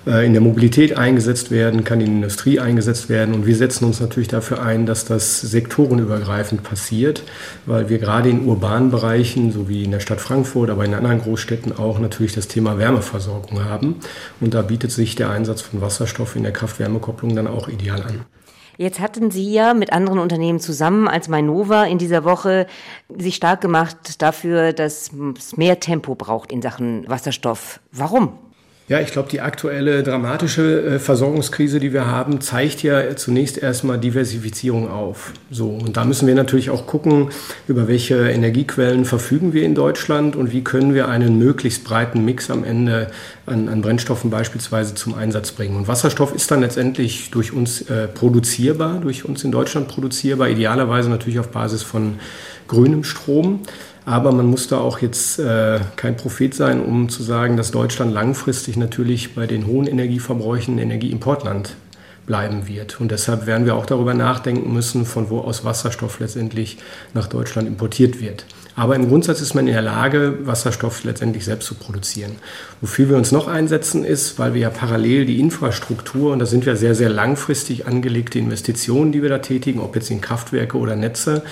in 0.05 0.33
der 0.33 0.41
Mobilität 0.41 0.95
eingesetzt 0.97 1.49
werden, 1.49 1.83
kann 1.83 1.99
in 1.99 2.05
der 2.05 2.15
Industrie 2.15 2.59
eingesetzt 2.59 3.09
werden. 3.09 3.33
Und 3.33 3.47
wir 3.47 3.55
setzen 3.55 3.85
uns 3.85 3.99
natürlich 3.99 4.27
dafür 4.27 4.61
ein, 4.61 4.85
dass 4.85 5.05
das 5.05 5.41
sektorenübergreifend 5.41 6.61
passiert, 6.61 7.23
weil 7.65 7.89
wir 7.89 7.97
gerade 7.97 8.29
in 8.29 8.45
urbanen 8.45 8.91
Bereichen, 8.91 9.51
so 9.51 9.67
wie 9.67 9.83
in 9.83 9.89
der 9.89 9.99
Stadt 9.99 10.21
Frankfurt, 10.21 10.69
aber 10.69 10.85
in 10.85 10.93
anderen 10.93 11.21
Großstädten 11.21 11.75
auch 11.75 11.97
natürlich 11.97 12.33
das 12.33 12.47
Thema 12.47 12.77
Wärmeversorgung 12.77 13.65
haben. 13.65 13.95
Und 14.39 14.53
da 14.53 14.61
bietet 14.61 14.91
sich 14.91 15.15
der 15.15 15.31
Einsatz 15.31 15.61
von 15.61 15.81
Wasserstoff 15.81 16.35
in 16.35 16.43
der 16.43 16.53
Kraft-Wärme-Kopplung 16.53 17.35
dann 17.35 17.47
auch 17.47 17.67
ideal 17.67 18.03
an. 18.03 18.25
Jetzt 18.77 18.99
hatten 18.99 19.31
Sie 19.31 19.53
ja 19.53 19.73
mit 19.73 19.91
anderen 19.91 20.19
Unternehmen 20.19 20.59
zusammen 20.59 21.07
als 21.07 21.29
Mainova 21.29 21.85
in 21.85 21.97
dieser 21.97 22.25
Woche 22.25 22.67
sich 23.17 23.35
stark 23.35 23.61
gemacht 23.61 24.21
dafür, 24.21 24.73
dass 24.73 25.11
es 25.37 25.57
mehr 25.57 25.79
Tempo 25.79 26.13
braucht 26.13 26.51
in 26.51 26.61
Sachen 26.61 27.07
Wasserstoff. 27.07 27.79
Warum? 27.91 28.33
Ja, 28.87 28.99
ich 28.99 29.11
glaube, 29.11 29.29
die 29.29 29.41
aktuelle 29.41 30.03
dramatische 30.03 30.85
äh, 30.85 30.99
Versorgungskrise, 30.99 31.79
die 31.79 31.91
wir 31.91 32.05
haben, 32.05 32.39
zeigt 32.39 32.83
ja 32.83 33.15
zunächst 33.15 33.57
erstmal 33.57 33.97
Diversifizierung 33.97 34.91
auf. 34.91 35.33
So, 35.49 35.69
und 35.69 35.97
da 35.97 36.05
müssen 36.05 36.27
wir 36.27 36.35
natürlich 36.35 36.69
auch 36.69 36.85
gucken, 36.85 37.29
über 37.67 37.87
welche 37.87 38.29
Energiequellen 38.29 39.05
verfügen 39.05 39.53
wir 39.53 39.63
in 39.63 39.73
Deutschland 39.73 40.35
und 40.35 40.51
wie 40.51 40.63
können 40.63 40.93
wir 40.93 41.07
einen 41.07 41.39
möglichst 41.39 41.83
breiten 41.83 42.23
Mix 42.25 42.51
am 42.51 42.63
Ende 42.63 43.09
an, 43.47 43.69
an 43.69 43.81
Brennstoffen 43.81 44.29
beispielsweise 44.29 44.93
zum 44.93 45.15
Einsatz 45.15 45.51
bringen. 45.51 45.77
Und 45.77 45.87
Wasserstoff 45.87 46.35
ist 46.35 46.51
dann 46.51 46.61
letztendlich 46.61 47.31
durch 47.31 47.53
uns 47.53 47.89
äh, 47.89 48.07
produzierbar, 48.07 48.99
durch 48.99 49.25
uns 49.25 49.43
in 49.43 49.51
Deutschland 49.51 49.87
produzierbar, 49.87 50.49
idealerweise 50.49 51.09
natürlich 51.09 51.39
auf 51.39 51.47
Basis 51.47 51.81
von 51.81 52.19
grünem 52.67 53.03
Strom. 53.03 53.61
Aber 54.05 54.31
man 54.31 54.45
muss 54.45 54.67
da 54.67 54.77
auch 54.77 54.99
jetzt 54.99 55.39
äh, 55.39 55.79
kein 55.95 56.15
Prophet 56.15 56.53
sein, 56.53 56.79
um 56.79 57.09
zu 57.09 57.23
sagen, 57.23 57.57
dass 57.57 57.71
Deutschland 57.71 58.13
langfristig 58.13 58.77
natürlich 58.77 59.33
bei 59.33 59.47
den 59.47 59.65
hohen 59.65 59.87
Energieverbräuchen 59.87 60.77
Energieimportland 60.77 61.75
bleiben 62.27 62.67
wird. 62.67 63.01
Und 63.01 63.11
deshalb 63.11 63.47
werden 63.47 63.65
wir 63.65 63.75
auch 63.75 63.85
darüber 63.85 64.13
nachdenken 64.13 64.71
müssen, 64.73 65.05
von 65.05 65.29
wo 65.29 65.39
aus 65.39 65.65
Wasserstoff 65.65 66.19
letztendlich 66.19 66.77
nach 67.13 67.27
Deutschland 67.27 67.67
importiert 67.67 68.21
wird. 68.21 68.45
Aber 68.77 68.95
im 68.95 69.07
Grundsatz 69.07 69.39
ist 69.39 69.53
man 69.53 69.67
in 69.67 69.73
der 69.73 69.81
Lage, 69.81 70.39
Wasserstoff 70.43 71.05
letztendlich 71.05 71.45
selbst 71.45 71.65
zu 71.65 71.75
produzieren. 71.75 72.33
Wofür 72.81 73.07
wir 73.07 73.15
uns 73.15 73.31
noch 73.31 73.47
einsetzen 73.47 74.03
ist, 74.03 74.37
weil 74.37 74.53
wir 74.53 74.61
ja 74.61 74.69
parallel 74.69 75.25
die 75.25 75.39
Infrastruktur, 75.39 76.33
und 76.33 76.39
da 76.39 76.45
sind 76.45 76.65
wir 76.65 76.75
sehr, 76.75 76.93
sehr 76.93 77.09
langfristig 77.09 77.87
angelegte 77.87 78.37
Investitionen, 78.37 79.13
die 79.13 79.21
wir 79.21 79.29
da 79.29 79.37
tätigen, 79.37 79.79
ob 79.79 79.95
jetzt 79.95 80.11
in 80.11 80.19
Kraftwerke 80.19 80.77
oder 80.77 80.97
Netze, 80.97 81.43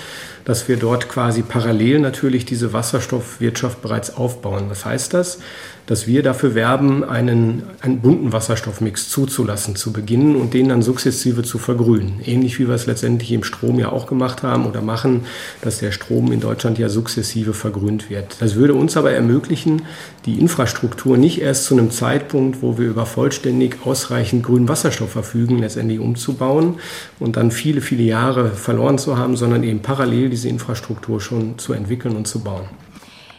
dass 0.44 0.68
wir 0.68 0.76
dort 0.76 1.08
quasi 1.08 1.40
parallel 1.40 2.00
natürlich 2.00 2.44
diese 2.44 2.74
Wasserstoffwirtschaft 2.74 3.80
bereits 3.80 4.14
aufbauen. 4.14 4.64
Was 4.68 4.84
heißt 4.84 5.14
das? 5.14 5.38
Dass 5.86 6.06
wir 6.06 6.22
dafür 6.22 6.54
werben, 6.54 7.04
einen, 7.04 7.62
einen 7.80 8.00
bunten 8.00 8.32
Wasserstoffmix 8.32 9.08
zuzulassen 9.08 9.76
zu 9.76 9.92
beginnen 9.92 10.36
und 10.36 10.52
den 10.52 10.68
dann 10.68 10.82
sukzessive 10.82 11.42
zu 11.42 11.58
vergrünen. 11.58 12.20
Ähnlich 12.24 12.58
wie 12.58 12.68
wir 12.68 12.74
es 12.74 12.84
letztendlich 12.84 13.32
im 13.32 13.44
Strom 13.44 13.78
ja 13.78 13.88
auch 13.90 14.06
gemacht 14.06 14.42
haben 14.42 14.66
oder 14.66 14.82
machen, 14.82 15.24
dass 15.62 15.78
der 15.78 15.92
Strom 15.92 16.30
in 16.30 16.40
Deutschland 16.40 16.78
ja 16.78 16.90
sukzessive 16.90 17.13
vergrünt 17.22 18.10
wird. 18.10 18.36
Das 18.40 18.56
würde 18.56 18.74
uns 18.74 18.96
aber 18.96 19.12
ermöglichen, 19.12 19.82
die 20.26 20.38
Infrastruktur 20.40 21.16
nicht 21.16 21.40
erst 21.40 21.64
zu 21.66 21.74
einem 21.74 21.90
Zeitpunkt, 21.90 22.62
wo 22.62 22.78
wir 22.78 22.88
über 22.88 23.06
vollständig 23.06 23.76
ausreichend 23.84 24.44
grünen 24.44 24.68
Wasserstoff 24.68 25.10
verfügen, 25.10 25.58
letztendlich 25.58 26.00
umzubauen 26.00 26.76
und 27.20 27.36
dann 27.36 27.50
viele, 27.50 27.80
viele 27.80 28.02
Jahre 28.02 28.50
verloren 28.50 28.98
zu 28.98 29.16
haben, 29.18 29.36
sondern 29.36 29.62
eben 29.62 29.80
parallel 29.80 30.30
diese 30.30 30.48
Infrastruktur 30.48 31.20
schon 31.20 31.58
zu 31.58 31.72
entwickeln 31.72 32.16
und 32.16 32.26
zu 32.26 32.40
bauen. 32.40 32.64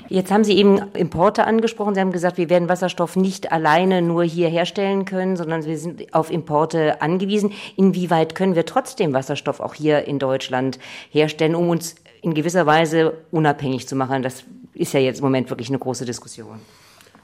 Jetzt 0.08 0.32
haben 0.32 0.44
Sie 0.44 0.56
eben 0.56 0.78
Importe 0.94 1.46
angesprochen. 1.48 1.96
Sie 1.96 2.02
haben 2.02 2.12
gesagt, 2.12 2.38
wir 2.38 2.50
werden 2.50 2.70
Wasserstoff 2.70 3.16
nicht 3.16 3.52
alleine 3.52 4.02
nur 4.04 4.24
hier 4.24 4.50
herstellen 4.50 5.06
können, 5.06 5.36
sondern 5.36 5.66
wir 5.66 5.78
sind 5.80 6.14
auf 6.14 6.32
Importe 6.32 7.02
angewiesen. 7.02 7.54
Inwieweit 7.76 8.36
können 8.36 8.56
wir 8.56 8.66
trotzdem 8.66 9.14
Wasserstoff 9.14 9.60
auch 9.60 9.74
hier 9.74 10.06
in 10.06 10.20
Deutschland 10.20 10.78
herstellen, 11.10 11.56
um 11.56 11.70
uns 11.70 11.96
in 12.26 12.34
gewisser 12.34 12.66
Weise 12.66 13.14
unabhängig 13.32 13.88
zu 13.88 13.96
machen? 13.96 14.24
Das 14.24 14.44
ist 14.74 14.94
ja 14.94 15.00
jetzt 15.00 15.20
im 15.20 15.26
Moment 15.26 15.50
wirklich 15.50 15.70
eine 15.70 15.80
große 15.80 16.06
Diskussion. 16.06 16.60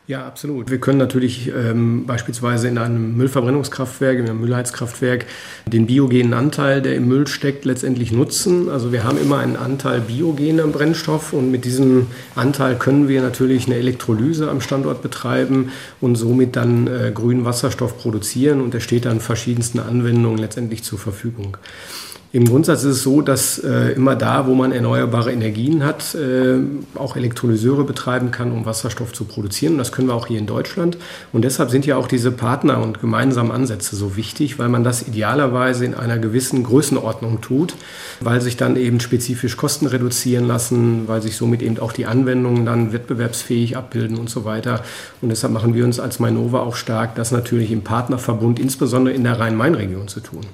Ja, 0.08 0.28
absolut. 0.28 0.70
Wir 0.70 0.80
können 0.80 0.98
natürlich 0.98 1.52
ähm, 1.56 2.06
beispielsweise 2.06 2.68
in 2.68 2.78
einem 2.78 3.16
Müllverbrennungskraftwerk, 3.18 4.20
in 4.20 4.30
einem 4.30 4.42
Müllheizkraftwerk, 4.42 5.26
den 5.68 5.86
biogenen 5.86 6.34
Anteil, 6.34 6.82
der 6.82 6.96
im 6.96 7.08
Müll 7.08 7.28
steckt, 7.28 7.66
letztendlich 7.66 8.12
nutzen. 8.12 8.70
Also 8.70 8.92
wir 8.92 9.04
haben 9.04 9.18
immer 9.20 9.38
einen 9.38 9.56
Anteil 9.56 10.02
Biogen 10.02 10.60
am 10.60 10.72
Brennstoff 10.72 11.34
und 11.34 11.50
mit 11.50 11.66
diesem 11.66 12.08
Anteil 12.36 12.76
können 12.76 13.08
wir 13.08 13.22
natürlich 13.22 13.68
eine 13.68 13.76
Elektrolyse 13.76 14.50
am 14.50 14.60
Standort 14.60 15.02
betreiben 15.02 15.72
und 16.02 16.16
somit 16.16 16.56
dann 16.56 16.88
äh, 16.88 17.12
grünen 17.14 17.46
Wasserstoff 17.46 17.98
produzieren 17.98 18.60
und 18.60 18.74
der 18.74 18.82
steht 18.82 19.06
dann 19.06 19.20
verschiedensten 19.20 19.80
Anwendungen 19.80 20.40
letztendlich 20.40 20.84
zur 20.84 21.00
Verfügung. 21.00 21.58
Im 22.34 22.46
Grundsatz 22.46 22.84
ist 22.84 22.96
es 22.96 23.04
so, 23.04 23.22
dass 23.22 23.60
äh, 23.60 23.92
immer 23.92 24.16
da, 24.16 24.48
wo 24.48 24.56
man 24.56 24.72
erneuerbare 24.72 25.34
Energien 25.34 25.84
hat, 25.84 26.16
äh, 26.16 26.60
auch 26.96 27.18
Elektrolyseure 27.18 27.84
betreiben 27.84 28.32
kann, 28.32 28.54
um 28.54 28.66
Wasserstoff 28.66 29.12
zu 29.12 29.26
produzieren. 29.26 29.74
Und 29.74 29.80
das 29.80 29.92
können 29.92 30.08
wir 30.08 30.16
auch 30.16 30.28
hier 30.28 30.40
in 30.40 30.46
Deutschland. 30.46 30.98
Und 31.34 31.44
deshalb 31.44 31.72
sind 31.72 31.86
ja 31.86 31.98
auch 31.98 32.08
diese 32.08 32.32
Partner- 32.32 32.82
und 32.82 33.02
gemeinsamen 33.02 33.52
Ansätze 33.52 33.98
so 33.98 34.16
wichtig, 34.16 34.60
weil 34.60 34.70
man 34.70 34.86
das 34.86 35.06
idealerweise 35.06 35.84
in 35.84 35.94
einer 35.94 36.20
gewissen 36.20 36.64
Größenordnung 36.64 37.42
tut, 37.42 37.74
weil 38.22 38.40
sich 38.40 38.56
dann 38.56 38.78
eben 38.78 39.02
spezifisch 39.02 39.58
Kosten 39.58 39.86
reduzieren 39.86 40.48
lassen, 40.48 41.10
weil 41.10 41.22
sich 41.22 41.36
somit 41.36 41.62
eben 41.62 41.80
auch 41.80 41.92
die 41.92 42.06
Anwendungen 42.06 42.66
dann 42.66 42.94
wettbewerbsfähig 42.94 43.76
abbilden 43.76 44.18
und 44.18 44.30
so 44.30 44.46
weiter. 44.46 44.84
Und 45.22 45.28
deshalb 45.30 45.52
machen 45.52 45.74
wir 45.74 45.84
uns 45.84 46.00
als 46.00 46.20
Mainova 46.20 46.62
auch 46.62 46.78
stark, 46.78 47.14
das 47.16 47.32
natürlich 47.32 47.72
im 47.72 47.82
Partnerverbund, 47.82 48.58
insbesondere 48.58 49.14
in 49.14 49.26
der 49.26 49.38
Rhein-Main-Region 49.38 50.08
zu 50.08 50.22
tun. 50.22 50.46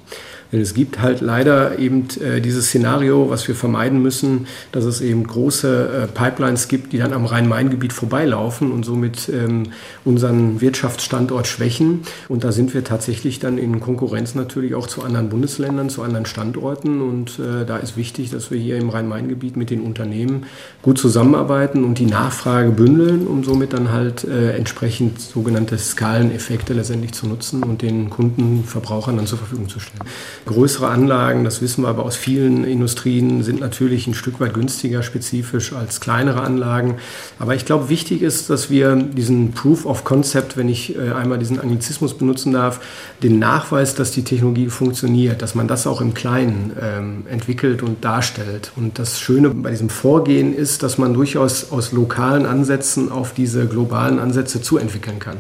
Es 0.52 0.74
gibt 0.74 1.02
halt 1.02 1.20
leider 1.20 1.78
eben 1.78 2.08
äh, 2.22 2.40
dieses 2.40 2.68
Szenario, 2.68 3.30
was 3.30 3.48
wir 3.48 3.56
vermeiden 3.56 4.02
müssen, 4.02 4.48
dass 4.72 4.86
es 4.86 5.02
eben 5.02 5.26
große 5.26 6.04
äh, 6.04 6.08
Pipelines 6.08 6.70
gibt, 6.70 6.94
die 6.94 7.00
dann 7.00 7.12
am 7.12 7.26
Rhein-Main-Gebiet 7.26 7.92
vorbeilaufen 7.92 8.72
und 8.72 8.86
somit 8.86 9.30
ähm, 9.30 9.64
unseren 10.06 10.62
Wirtschaftsstandort 10.62 11.48
schwächen. 11.48 12.04
Und 12.30 12.46
da 12.46 12.54
sind 12.54 12.74
wir 12.74 12.86
tatsächlich 12.86 13.40
dann 13.40 13.58
in 13.58 13.82
Konkurrenz 13.82 14.36
natürlich 14.36 14.74
auch 14.74 14.88
zu 14.88 15.04
anderen 15.04 15.28
Bundesländern, 15.30 15.90
zu 15.90 16.02
anderen 16.02 16.26
Standorten. 16.26 17.02
Und 17.02 17.40
äh, 17.40 17.66
da 17.66 17.78
ist 17.78 17.98
wichtig, 17.98 18.30
dass 18.30 18.50
wir 18.50 18.58
hier 18.58 18.78
im 18.78 18.90
Rhein-Main-Gebiet 18.90 19.58
mit 19.58 19.70
den 19.70 19.82
Unternehmen 19.82 20.46
gut 20.82 20.98
zusammenarbeiten 20.98 21.84
und 21.84 22.00
die 22.00 22.06
Nachfrage 22.06 22.70
bündeln, 22.72 23.28
um 23.28 23.44
somit 23.44 23.74
dann 23.74 23.92
halt 23.92 24.24
entsprechend 24.24 25.20
sogenannte 25.20 25.78
Skaleneffekte 25.78 26.74
letztendlich 26.74 27.14
zu 27.14 27.28
nutzen 27.28 27.64
und 27.64 27.82
den 27.82 28.10
Kunden, 28.10 28.64
Verbrauchern 28.64 29.18
dann 29.18 29.28
zur 29.28 29.38
Verfügung 29.38 29.68
zu 29.68 29.80
stellen. 29.80 30.04
Größere 30.48 30.88
Anlagen, 30.88 31.44
das 31.44 31.62
wissen 31.62 31.84
wir 31.84 31.90
aber 31.90 32.04
aus 32.04 32.16
vielen 32.16 32.64
Industrien, 32.64 33.44
sind 33.44 33.60
natürlich 33.60 34.08
ein 34.08 34.16
Stück 34.16 34.40
weit 34.40 34.54
günstiger 34.54 35.04
spezifisch 35.04 35.74
als 35.74 36.00
kleinere 36.00 36.42
Anlagen. 36.42 36.96
Aber 37.38 37.54
ich 37.54 37.66
glaube, 37.66 37.90
wichtig 37.90 38.22
ist, 38.22 38.50
dass 38.50 38.70
wir 38.70 38.96
diesen 38.96 39.52
Proof 39.52 39.86
of 39.86 40.04
Concept, 40.04 40.58
wenn 40.58 40.70
ich 40.70 40.98
äh, 40.98 41.12
einmal 41.12 41.38
diesen 41.38 41.60
Anglizismus 41.60 42.18
benutzen 42.18 42.54
darf, 42.54 42.80
den 43.22 43.38
Nachweis, 43.38 43.94
dass 43.94 44.12
die 44.12 44.24
Technologie 44.24 44.70
funktioniert, 44.70 45.42
dass 45.42 45.54
man 45.54 45.68
das 45.68 45.86
auch 45.86 46.02
im 46.02 46.14
Kleinen 46.14 46.72
ähm, 46.82 47.26
entwickelt 47.30 47.84
und 47.84 48.04
darstellt. 48.04 48.72
Und 48.76 48.98
das 49.00 49.20
Schöne 49.20 49.50
bei 49.50 49.70
diesem 49.70 49.90
Vorgehen 49.90 50.56
ist, 50.56 50.82
dass 50.82 50.98
man 50.98 51.14
durchaus 51.14 51.72
aus 51.72 51.92
lokalen 51.92 52.46
Ansätzen 52.46 53.12
auf 53.12 53.34
diese 53.34 53.68
globalen 53.68 54.18
Ansätze 54.18 54.62
zuentwickeln 54.62 55.20
kann. 55.20 55.38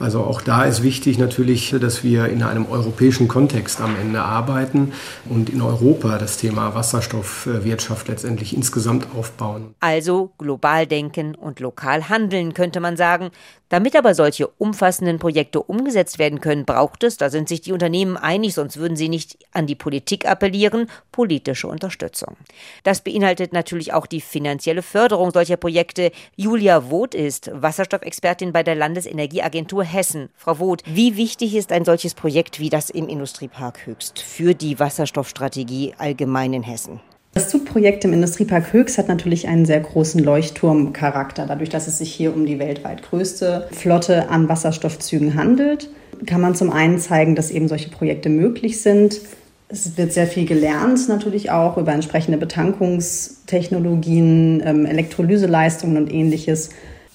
Also 0.00 0.24
auch 0.24 0.40
da 0.40 0.64
ist 0.64 0.82
wichtig 0.82 1.18
natürlich, 1.18 1.74
dass 1.78 2.02
wir 2.02 2.26
in 2.30 2.42
einem 2.42 2.64
europäischen 2.66 3.28
Kontext 3.28 3.82
am 3.82 3.94
Ende 4.00 4.22
arbeiten 4.22 4.92
und 5.28 5.50
in 5.50 5.60
Europa 5.60 6.16
das 6.16 6.38
Thema 6.38 6.74
Wasserstoffwirtschaft 6.74 8.08
letztendlich 8.08 8.56
insgesamt 8.56 9.08
aufbauen. 9.14 9.74
Also 9.80 10.30
global 10.38 10.86
denken 10.86 11.34
und 11.34 11.60
lokal 11.60 12.08
handeln, 12.08 12.54
könnte 12.54 12.80
man 12.80 12.96
sagen. 12.96 13.30
Damit 13.70 13.94
aber 13.94 14.16
solche 14.16 14.48
umfassenden 14.48 15.20
Projekte 15.20 15.62
umgesetzt 15.62 16.18
werden 16.18 16.40
können, 16.40 16.64
braucht 16.64 17.04
es, 17.04 17.18
da 17.18 17.30
sind 17.30 17.48
sich 17.48 17.60
die 17.60 17.72
Unternehmen 17.72 18.16
einig, 18.16 18.54
sonst 18.54 18.78
würden 18.78 18.96
sie 18.96 19.08
nicht 19.08 19.38
an 19.52 19.68
die 19.68 19.76
Politik 19.76 20.28
appellieren, 20.28 20.88
politische 21.12 21.68
Unterstützung. 21.68 22.36
Das 22.82 23.02
beinhaltet 23.02 23.52
natürlich 23.52 23.92
auch 23.92 24.06
die 24.06 24.20
finanzielle 24.20 24.82
Förderung 24.82 25.30
solcher 25.30 25.56
Projekte. 25.56 26.10
Julia 26.34 26.90
Woth 26.90 27.14
ist 27.14 27.48
Wasserstoffexpertin 27.54 28.52
bei 28.52 28.64
der 28.64 28.74
Landesenergieagentur 28.74 29.84
Hessen. 29.92 30.28
Frau 30.36 30.58
Woth, 30.58 30.82
wie 30.86 31.16
wichtig 31.16 31.54
ist 31.54 31.72
ein 31.72 31.84
solches 31.84 32.14
Projekt 32.14 32.60
wie 32.60 32.70
das 32.70 32.90
im 32.90 33.08
Industriepark 33.08 33.86
Höchst 33.86 34.20
für 34.20 34.54
die 34.54 34.78
Wasserstoffstrategie 34.78 35.94
allgemein 35.98 36.52
in 36.52 36.62
Hessen? 36.62 37.00
Das 37.32 37.48
Zugprojekt 37.48 38.04
im 38.04 38.12
Industriepark 38.12 38.72
Höchst 38.72 38.98
hat 38.98 39.06
natürlich 39.06 39.46
einen 39.46 39.64
sehr 39.64 39.78
großen 39.78 40.20
Leuchtturmcharakter. 40.22 41.46
Dadurch, 41.46 41.68
dass 41.68 41.86
es 41.86 41.98
sich 41.98 42.12
hier 42.12 42.34
um 42.34 42.44
die 42.44 42.58
weltweit 42.58 43.04
größte 43.04 43.68
Flotte 43.70 44.30
an 44.30 44.48
Wasserstoffzügen 44.48 45.36
handelt, 45.36 45.90
kann 46.26 46.40
man 46.40 46.56
zum 46.56 46.70
einen 46.70 46.98
zeigen, 46.98 47.36
dass 47.36 47.52
eben 47.52 47.68
solche 47.68 47.88
Projekte 47.88 48.30
möglich 48.30 48.82
sind. 48.82 49.20
Es 49.68 49.96
wird 49.96 50.12
sehr 50.12 50.26
viel 50.26 50.46
gelernt, 50.46 51.08
natürlich 51.08 51.52
auch 51.52 51.76
über 51.76 51.92
entsprechende 51.92 52.38
Betankungstechnologien, 52.38 54.60
ähm, 54.66 54.84
Elektrolyseleistungen 54.84 55.96
und 55.96 56.12
ähnliches. 56.12 56.70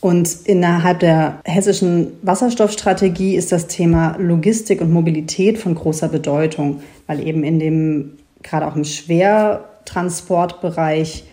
Und 0.05 0.41
innerhalb 0.43 0.99
der 0.99 1.39
hessischen 1.45 2.11
Wasserstoffstrategie 2.21 3.35
ist 3.35 3.51
das 3.51 3.65
Thema 3.65 4.15
Logistik 4.19 4.79
und 4.79 4.93
Mobilität 4.93 5.57
von 5.57 5.73
großer 5.73 6.09
Bedeutung, 6.09 6.81
weil 7.07 7.27
eben 7.27 7.43
in 7.43 7.57
dem, 7.57 8.11
gerade 8.43 8.67
auch 8.67 8.75
im 8.75 8.83
Schwer 8.83 9.63
Transportbereich, 9.85 11.23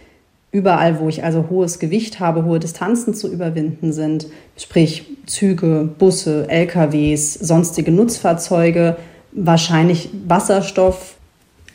überall, 0.53 1.01
wo 1.01 1.11
ich 1.11 1.23
also 1.23 1.51
hohes 1.51 1.81
Gewicht 1.81 2.19
habe, 2.19 2.47
hohe 2.47 2.61
Distanzen 2.61 3.13
zu 3.13 3.31
überwinden 3.31 3.93
sind, 3.93 4.29
sprich 4.57 5.05
Züge, 5.27 5.91
Busse, 5.99 6.49
LKWs, 6.49 7.35
sonstige 7.35 7.93
Nutzfahrzeuge, 7.93 8.97
wahrscheinlich 9.33 10.09
Wasserstoff 10.27 11.17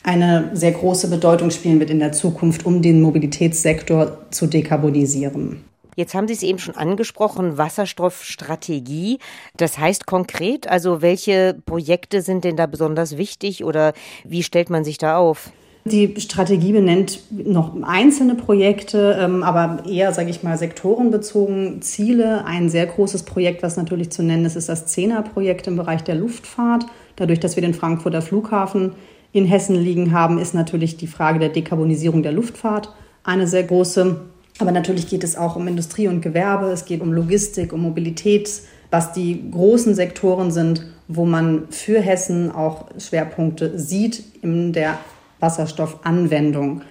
eine 0.02 0.50
sehr 0.52 0.72
große 0.72 1.06
Bedeutung 1.06 1.52
spielen 1.52 1.78
wird 1.78 1.90
in 1.90 2.00
der 2.00 2.10
Zukunft, 2.10 2.66
um 2.66 2.82
den 2.82 3.00
Mobilitätssektor 3.02 4.18
zu 4.32 4.48
dekarbonisieren. 4.48 5.62
Jetzt 5.98 6.14
haben 6.14 6.28
Sie 6.28 6.34
es 6.34 6.44
eben 6.44 6.60
schon 6.60 6.76
angesprochen, 6.76 7.58
Wasserstoffstrategie. 7.58 9.18
Das 9.56 9.78
heißt 9.78 10.06
konkret, 10.06 10.68
also 10.68 11.02
welche 11.02 11.56
Projekte 11.66 12.22
sind 12.22 12.44
denn 12.44 12.54
da 12.54 12.66
besonders 12.66 13.18
wichtig 13.18 13.64
oder 13.64 13.94
wie 14.24 14.44
stellt 14.44 14.70
man 14.70 14.84
sich 14.84 14.98
da 14.98 15.16
auf? 15.16 15.50
Die 15.86 16.14
Strategie 16.20 16.70
benennt 16.70 17.18
noch 17.32 17.82
einzelne 17.82 18.36
Projekte, 18.36 19.18
ähm, 19.20 19.42
aber 19.42 19.82
eher, 19.90 20.12
sage 20.12 20.30
ich 20.30 20.44
mal, 20.44 20.56
sektorenbezogen 20.56 21.82
Ziele. 21.82 22.44
Ein 22.44 22.68
sehr 22.68 22.86
großes 22.86 23.24
Projekt, 23.24 23.64
was 23.64 23.76
natürlich 23.76 24.10
zu 24.10 24.22
nennen 24.22 24.44
ist, 24.44 24.54
ist 24.54 24.68
das 24.68 24.86
Zehner-Projekt 24.86 25.66
im 25.66 25.74
Bereich 25.74 26.04
der 26.04 26.14
Luftfahrt. 26.14 26.86
Dadurch, 27.16 27.40
dass 27.40 27.56
wir 27.56 27.62
den 27.62 27.74
Frankfurter 27.74 28.22
Flughafen 28.22 28.92
in 29.32 29.46
Hessen 29.46 29.74
liegen 29.74 30.12
haben, 30.12 30.38
ist 30.38 30.54
natürlich 30.54 30.96
die 30.96 31.08
Frage 31.08 31.40
der 31.40 31.48
Dekarbonisierung 31.48 32.22
der 32.22 32.30
Luftfahrt 32.30 32.94
eine 33.24 33.48
sehr 33.48 33.64
große. 33.64 34.20
Aber 34.58 34.72
natürlich 34.72 35.06
geht 35.08 35.24
es 35.24 35.36
auch 35.36 35.56
um 35.56 35.68
Industrie 35.68 36.08
und 36.08 36.20
Gewerbe, 36.20 36.66
es 36.66 36.84
geht 36.84 37.00
um 37.00 37.12
Logistik, 37.12 37.72
um 37.72 37.82
Mobilität, 37.82 38.50
was 38.90 39.12
die 39.12 39.50
großen 39.50 39.94
Sektoren 39.94 40.50
sind, 40.50 40.86
wo 41.06 41.24
man 41.24 41.68
für 41.70 42.00
Hessen 42.00 42.50
auch 42.50 42.86
Schwerpunkte 42.98 43.78
sieht 43.78 44.24
in 44.42 44.72
der 44.72 44.98
Wasserstoffanwendung. 45.40 46.82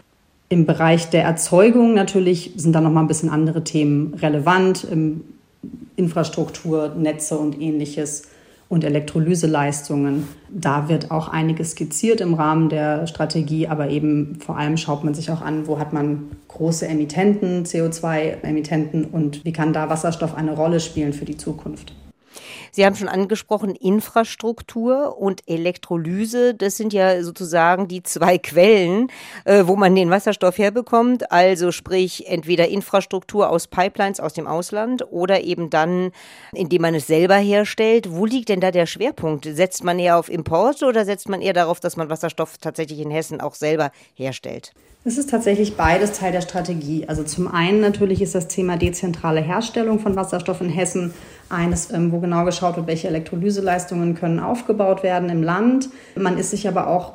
Im 0.50 0.65
Bereich 0.65 1.10
der 1.10 1.24
Erzeugung 1.24 1.94
natürlich 1.94 2.54
sind 2.56 2.74
da 2.74 2.80
noch 2.80 2.91
mal 2.91 3.02
ein 3.02 3.08
bisschen 3.08 3.30
andere 3.30 3.63
Themen 3.63 4.13
relevant, 4.13 4.88
Infrastruktur, 5.98 6.96
Netze 6.98 7.38
und 7.38 7.60
ähnliches 7.60 8.24
und 8.69 8.84
Elektrolyseleistungen. 8.84 10.27
Da 10.49 10.89
wird 10.89 11.12
auch 11.12 11.30
einiges 11.30 11.71
skizziert 11.71 12.21
im 12.21 12.34
Rahmen 12.34 12.69
der 12.69 13.08
Strategie, 13.08 13.67
aber 13.67 13.89
eben 13.89 14.39
vor 14.39 14.58
allem 14.58 14.77
schaut 14.77 15.03
man 15.03 15.13
sich 15.13 15.32
auch 15.32 15.41
an, 15.41 15.67
wo 15.67 15.80
hat 15.80 15.93
man 15.93 16.32
große 16.47 16.88
Emittenten, 16.88 17.65
CO2-Emittenten 17.65 19.06
und 19.06 19.45
wie 19.45 19.53
kann 19.53 19.73
da 19.73 19.89
Wasserstoff 19.89 20.36
eine 20.36 20.53
Rolle 20.53 20.80
spielen 20.80 21.13
für 21.13 21.25
die 21.25 21.38
Zukunft. 21.38 21.93
Sie 22.78 22.86
haben 22.86 22.96
schon 22.96 23.08
angesprochen, 23.08 23.74
Infrastruktur 23.74 25.18
und 25.18 25.42
Elektrolyse. 25.48 26.54
Das 26.54 26.78
sind 26.78 26.94
ja 26.94 27.24
sozusagen 27.24 27.88
die 27.88 28.04
zwei 28.04 28.38
Quellen, 28.38 29.08
äh, 29.46 29.63
wo 29.66 29.76
man 29.76 29.96
den 29.96 30.12
Wasserstoff 30.12 30.60
herbekommt. 30.60 31.32
Also 31.32 31.72
sprich 31.72 32.28
entweder 32.28 32.68
Infrastruktur 32.68 33.50
aus 33.50 33.66
Pipelines 33.66 34.20
aus 34.20 34.34
dem 34.34 34.46
Ausland 34.46 35.12
oder 35.12 35.42
eben 35.42 35.72
dann, 35.72 36.12
indem 36.54 36.84
man 36.84 36.94
es 36.94 37.08
selber 37.08 37.38
herstellt. 37.38 38.12
Wo 38.12 38.28
liegt 38.28 38.50
denn 38.50 38.62
da 38.62 38.70
der 38.70 38.86
Schwerpunkt? 38.86 39.46
Setzt 39.46 39.84
man 39.84 39.98
eher 39.98 40.20
auf 40.20 40.30
Import 40.30 40.84
oder 40.84 41.04
setzt 41.04 41.30
man 41.30 41.42
eher 41.42 41.54
darauf, 41.54 41.80
dass 41.80 41.98
man 41.98 42.12
Wasserstoff 42.12 42.60
tatsächlich 42.60 43.00
in 43.00 43.10
Hessen 43.10 43.42
auch 43.42 43.56
selber 43.56 43.90
herstellt? 44.13 44.72
Es 45.08 45.18
ist 45.18 45.30
tatsächlich 45.30 45.78
beides 45.78 46.12
Teil 46.12 46.34
der 46.34 46.42
Strategie. 46.42 47.06
Also 47.08 47.24
zum 47.24 47.48
einen 47.48 47.80
natürlich 47.80 48.22
ist 48.22 48.36
das 48.36 48.50
Thema 48.50 48.76
dezentrale 48.76 49.40
Herstellung 49.40 50.00
von 50.00 50.18
Wasserstoff 50.18 50.60
in 50.60 50.70
Hessen 50.70 51.13
eines, 51.50 51.92
ähm, 51.92 52.12
wo 52.12 52.20
genau 52.20 52.46
geschaut 52.46 52.76
wird, 52.76 52.88
welche 52.88 53.08
Elektrolyseleistungen 53.08 54.16
können 54.16 54.40
aufgebaut 54.40 55.04
werden 55.04 55.30
im 55.30 55.44
Land. 55.44 55.90
Man 56.16 56.38
ist 56.38 56.52
sich 56.52 56.68
aber 56.68 56.88
auch 56.88 57.14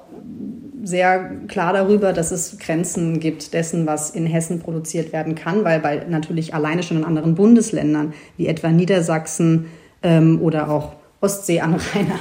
sehr 0.82 1.30
klar 1.48 1.72
darüber, 1.72 2.12
dass 2.12 2.32
es 2.32 2.58
Grenzen 2.58 3.20
gibt 3.20 3.54
dessen, 3.54 3.86
was 3.86 4.10
in 4.10 4.26
Hessen 4.26 4.60
produziert 4.60 5.12
werden 5.12 5.34
kann, 5.34 5.64
weil 5.64 5.80
bei 5.80 6.04
natürlich 6.08 6.54
alleine 6.54 6.82
schon 6.82 6.98
in 6.98 7.04
anderen 7.04 7.34
Bundesländern 7.34 8.14
wie 8.36 8.48
etwa 8.48 8.68
Niedersachsen 8.68 9.66
ähm, 10.02 10.40
oder 10.42 10.70
auch 10.70 10.94
Ostseeanrainer 11.20 12.18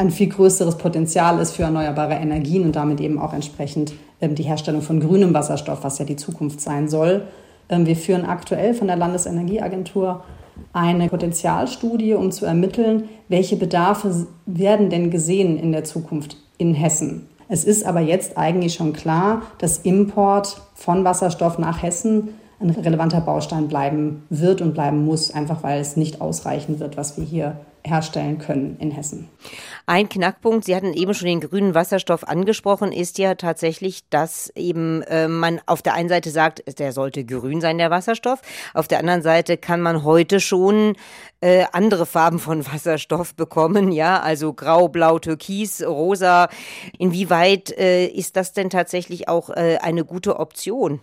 ein 0.00 0.10
viel 0.10 0.28
größeres 0.28 0.78
Potenzial 0.78 1.38
ist 1.40 1.52
für 1.52 1.64
erneuerbare 1.64 2.14
Energien 2.14 2.64
und 2.64 2.74
damit 2.74 3.00
eben 3.00 3.18
auch 3.18 3.34
entsprechend 3.34 3.92
ähm, 4.20 4.34
die 4.34 4.44
Herstellung 4.44 4.82
von 4.82 4.98
grünem 4.98 5.34
Wasserstoff, 5.34 5.84
was 5.84 5.98
ja 5.98 6.06
die 6.06 6.16
Zukunft 6.16 6.60
sein 6.60 6.88
soll. 6.88 7.26
Ähm, 7.68 7.86
wir 7.86 7.96
führen 7.96 8.24
aktuell 8.24 8.72
von 8.72 8.86
der 8.86 8.96
Landesenergieagentur 8.96 10.24
eine 10.72 11.08
Potenzialstudie, 11.08 12.14
um 12.14 12.30
zu 12.32 12.46
ermitteln, 12.46 13.08
welche 13.28 13.56
Bedarfe 13.56 14.26
werden 14.46 14.90
denn 14.90 15.10
gesehen 15.10 15.58
in 15.58 15.72
der 15.72 15.84
Zukunft 15.84 16.36
in 16.58 16.74
Hessen. 16.74 17.26
Es 17.48 17.64
ist 17.64 17.84
aber 17.84 18.00
jetzt 18.00 18.38
eigentlich 18.38 18.74
schon 18.74 18.92
klar, 18.92 19.42
dass 19.58 19.78
Import 19.78 20.60
von 20.74 21.04
Wasserstoff 21.04 21.58
nach 21.58 21.82
Hessen 21.82 22.28
ein 22.60 22.70
relevanter 22.70 23.20
Baustein 23.20 23.68
bleiben 23.68 24.22
wird 24.28 24.60
und 24.60 24.74
bleiben 24.74 25.04
muss, 25.04 25.32
einfach 25.32 25.62
weil 25.62 25.80
es 25.80 25.96
nicht 25.96 26.20
ausreichen 26.20 26.78
wird, 26.78 26.96
was 26.96 27.16
wir 27.16 27.24
hier 27.24 27.56
herstellen 27.84 28.38
können 28.38 28.76
in 28.78 28.90
Hessen. 28.90 29.28
Ein 29.86 30.08
Knackpunkt, 30.08 30.64
Sie 30.64 30.76
hatten 30.76 30.92
eben 30.92 31.14
schon 31.14 31.26
den 31.26 31.40
grünen 31.40 31.74
Wasserstoff 31.74 32.24
angesprochen, 32.24 32.92
ist 32.92 33.18
ja 33.18 33.34
tatsächlich, 33.34 34.08
dass 34.10 34.50
eben 34.54 35.02
äh, 35.02 35.28
man 35.28 35.60
auf 35.66 35.82
der 35.82 35.94
einen 35.94 36.08
Seite 36.08 36.30
sagt, 36.30 36.62
der 36.78 36.92
sollte 36.92 37.24
grün 37.24 37.60
sein, 37.60 37.78
der 37.78 37.90
Wasserstoff. 37.90 38.40
Auf 38.74 38.88
der 38.88 38.98
anderen 38.98 39.22
Seite 39.22 39.56
kann 39.56 39.80
man 39.80 40.04
heute 40.04 40.40
schon 40.40 40.96
äh, 41.40 41.64
andere 41.72 42.06
Farben 42.06 42.38
von 42.38 42.66
Wasserstoff 42.72 43.34
bekommen, 43.34 43.92
ja, 43.92 44.20
also 44.20 44.52
grau, 44.52 44.88
blau, 44.88 45.18
türkis, 45.18 45.82
rosa. 45.84 46.48
Inwieweit 46.98 47.76
äh, 47.78 48.06
ist 48.06 48.36
das 48.36 48.52
denn 48.52 48.70
tatsächlich 48.70 49.28
auch 49.28 49.50
äh, 49.50 49.78
eine 49.80 50.04
gute 50.04 50.38
Option? 50.38 51.00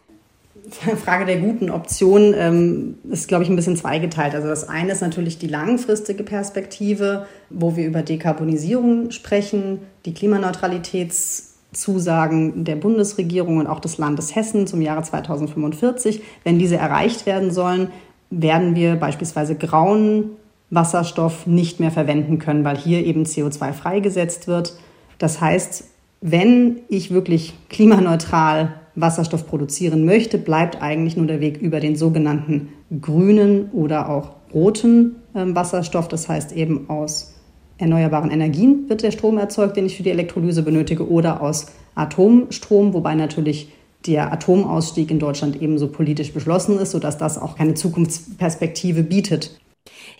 Frage 1.03 1.25
der 1.25 1.37
guten 1.37 1.69
Option 1.69 2.33
ähm, 2.35 2.95
ist, 3.09 3.27
glaube 3.27 3.43
ich, 3.43 3.49
ein 3.49 3.55
bisschen 3.55 3.77
zweigeteilt. 3.77 4.33
Also 4.35 4.47
das 4.47 4.67
eine 4.67 4.91
ist 4.91 5.01
natürlich 5.01 5.37
die 5.37 5.47
langfristige 5.47 6.23
Perspektive, 6.23 7.27
wo 7.49 7.75
wir 7.75 7.85
über 7.85 8.01
Dekarbonisierung 8.01 9.11
sprechen, 9.11 9.79
die 10.05 10.13
Klimaneutralitätszusagen 10.13 12.65
der 12.65 12.75
Bundesregierung 12.75 13.57
und 13.57 13.67
auch 13.67 13.79
des 13.79 13.97
Landes 13.97 14.35
Hessen 14.35 14.67
zum 14.67 14.81
Jahre 14.81 15.03
2045. 15.03 16.21
Wenn 16.43 16.59
diese 16.59 16.75
erreicht 16.77 17.25
werden 17.25 17.51
sollen, 17.51 17.89
werden 18.29 18.75
wir 18.75 18.97
beispielsweise 18.97 19.55
grauen 19.55 20.31
Wasserstoff 20.69 21.47
nicht 21.47 21.79
mehr 21.79 21.91
verwenden 21.91 22.39
können, 22.39 22.65
weil 22.65 22.77
hier 22.77 23.05
eben 23.05 23.23
CO2 23.23 23.71
freigesetzt 23.71 24.47
wird. 24.47 24.73
Das 25.17 25.39
heißt, 25.39 25.85
wenn 26.19 26.81
ich 26.89 27.11
wirklich 27.11 27.53
klimaneutral 27.69 28.73
Wasserstoff 28.99 29.47
produzieren 29.47 30.05
möchte, 30.05 30.37
bleibt 30.37 30.81
eigentlich 30.81 31.15
nur 31.15 31.27
der 31.27 31.39
Weg 31.39 31.57
über 31.61 31.79
den 31.79 31.95
sogenannten 31.95 32.69
grünen 32.99 33.69
oder 33.71 34.09
auch 34.09 34.31
roten 34.53 35.17
ähm, 35.35 35.55
Wasserstoff. 35.55 36.07
Das 36.07 36.27
heißt 36.27 36.51
eben 36.51 36.89
aus 36.89 37.35
erneuerbaren 37.77 38.31
Energien 38.31 38.89
wird 38.89 39.03
der 39.03 39.11
Strom 39.11 39.37
erzeugt, 39.37 39.77
den 39.77 39.85
ich 39.85 39.95
für 39.95 40.03
die 40.03 40.09
Elektrolyse 40.09 40.63
benötige, 40.63 41.09
oder 41.09 41.41
aus 41.41 41.67
Atomstrom, 41.95 42.93
wobei 42.93 43.13
natürlich 43.15 43.71
der 44.07 44.31
Atomausstieg 44.33 45.11
in 45.11 45.19
Deutschland 45.19 45.61
ebenso 45.61 45.87
politisch 45.87 46.33
beschlossen 46.33 46.79
ist, 46.79 46.91
sodass 46.91 47.17
das 47.17 47.37
auch 47.37 47.55
keine 47.55 47.75
Zukunftsperspektive 47.75 49.03
bietet. 49.03 49.59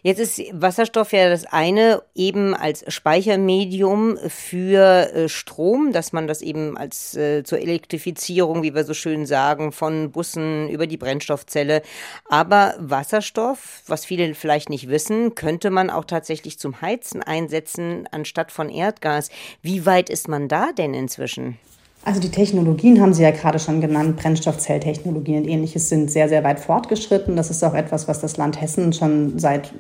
Jetzt 0.08 0.20
ist 0.20 0.42
Wasserstoff 0.54 1.12
ja 1.12 1.28
das 1.28 1.44
eine 1.44 2.02
eben 2.16 2.56
als 2.56 2.86
Speichermedium 2.88 4.18
für 4.30 5.14
äh, 5.14 5.28
Strom, 5.28 5.92
dass 5.92 6.14
man 6.14 6.28
das 6.28 6.42
eben 6.42 6.78
als 6.78 7.14
äh, 7.18 7.44
zur 7.44 7.60
Elektrifizierung, 7.60 8.64
wie 8.64 8.74
wir 8.74 8.86
so 8.86 8.94
schön 8.94 9.26
sagen, 9.26 9.74
von 9.74 10.14
Bussen 10.14 10.70
über 10.70 10.88
die 10.88 10.96
Brennstoffzelle. 10.96 11.82
Aber 12.24 12.76
Wasserstoff, 12.80 13.84
was 13.88 14.06
viele 14.06 14.34
vielleicht 14.34 14.70
nicht 14.70 14.88
wissen, 14.88 15.36
könnte 15.36 15.72
man 15.72 15.90
auch 15.90 16.06
tatsächlich 16.06 16.58
zum 16.58 16.80
Heizen 16.80 17.22
einsetzen 17.22 18.08
anstatt 18.10 18.54
von 18.54 18.70
Erdgas. 18.70 19.30
Wie 19.62 19.86
weit 19.86 20.10
ist 20.10 20.30
man 20.30 20.48
da 20.48 20.72
denn 20.72 20.94
inzwischen? 20.94 21.60
Also 22.04 22.22
die 22.22 22.30
Technologien 22.30 23.02
haben 23.02 23.14
Sie 23.14 23.24
ja 23.24 23.32
gerade 23.32 23.60
schon 23.60 23.82
genannt, 23.82 24.18
Brennstoffzelltechnologien 24.18 25.44
und 25.44 25.50
ähnliches 25.50 25.90
sind 25.90 26.10
sehr, 26.10 26.30
sehr 26.30 26.44
weit 26.44 26.60
fortgeschritten. 26.60 27.36
Das 27.36 27.50
ist 27.50 27.64
auch 27.64 27.74
etwas, 27.74 28.08
was 28.08 28.22
das 28.22 28.38
Land 28.38 28.62
Hessen 28.62 28.94
schon 28.94 29.38
seit 29.40 29.74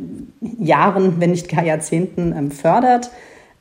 Jahren, 0.59 1.21
wenn 1.21 1.31
nicht 1.31 1.47
gar 1.47 1.63
Jahrzehnten 1.63 2.33
ähm, 2.37 2.51
fördert. 2.51 3.11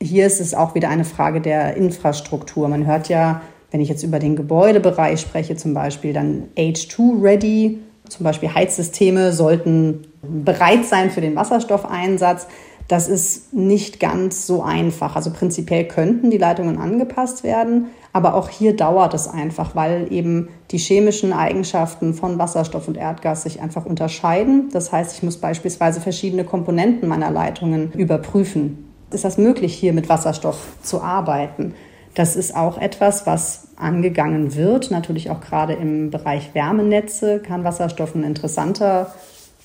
Hier 0.01 0.27
ist 0.27 0.41
es 0.41 0.53
auch 0.53 0.75
wieder 0.75 0.89
eine 0.89 1.05
Frage 1.05 1.39
der 1.39 1.77
Infrastruktur. 1.77 2.67
Man 2.67 2.85
hört 2.85 3.09
ja, 3.09 3.41
wenn 3.71 3.79
ich 3.79 3.89
jetzt 3.89 4.03
über 4.03 4.19
den 4.19 4.35
Gebäudebereich 4.35 5.19
spreche, 5.21 5.55
zum 5.55 5.73
Beispiel 5.73 6.13
dann 6.13 6.43
H2-ready, 6.57 7.79
zum 8.09 8.23
Beispiel 8.23 8.53
Heizsysteme 8.53 9.33
sollten 9.33 10.07
bereit 10.21 10.85
sein 10.85 11.09
für 11.09 11.21
den 11.21 11.35
Wasserstoffeinsatz. 11.35 12.47
Das 12.87 13.09
ist 13.09 13.53
nicht 13.53 13.99
ganz 13.99 14.47
so 14.47 14.63
einfach. 14.63 15.15
Also 15.15 15.31
prinzipiell 15.31 15.85
könnten 15.85 16.31
die 16.31 16.37
Leitungen 16.37 16.77
angepasst 16.77 17.43
werden, 17.43 17.87
aber 18.13 18.33
auch 18.33 18.49
hier 18.49 18.75
dauert 18.75 19.13
es 19.13 19.27
einfach, 19.27 19.75
weil 19.75 20.11
eben 20.11 20.49
die 20.71 20.77
chemischen 20.77 21.33
Eigenschaften 21.33 22.13
von 22.13 22.39
Wasserstoff 22.39 22.87
und 22.87 22.97
Erdgas 22.97 23.43
sich 23.43 23.61
einfach 23.61 23.85
unterscheiden. 23.85 24.69
Das 24.71 24.91
heißt, 24.91 25.15
ich 25.15 25.23
muss 25.23 25.37
beispielsweise 25.37 26.01
verschiedene 26.01 26.43
Komponenten 26.43 27.07
meiner 27.07 27.31
Leitungen 27.31 27.91
überprüfen. 27.91 28.91
Ist 29.11 29.23
das 29.23 29.37
möglich, 29.37 29.73
hier 29.73 29.93
mit 29.93 30.09
Wasserstoff 30.09 30.57
zu 30.81 31.01
arbeiten? 31.01 31.73
Das 32.15 32.35
ist 32.35 32.55
auch 32.55 32.77
etwas, 32.79 33.27
was 33.27 33.67
angegangen 33.75 34.55
wird. 34.55 34.91
Natürlich 34.91 35.29
auch 35.29 35.39
gerade 35.39 35.73
im 35.73 36.09
Bereich 36.09 36.55
Wärmenetze 36.55 37.39
kann 37.39 37.63
Wasserstoff 37.63 38.15
ein 38.15 38.23
interessanter 38.23 39.13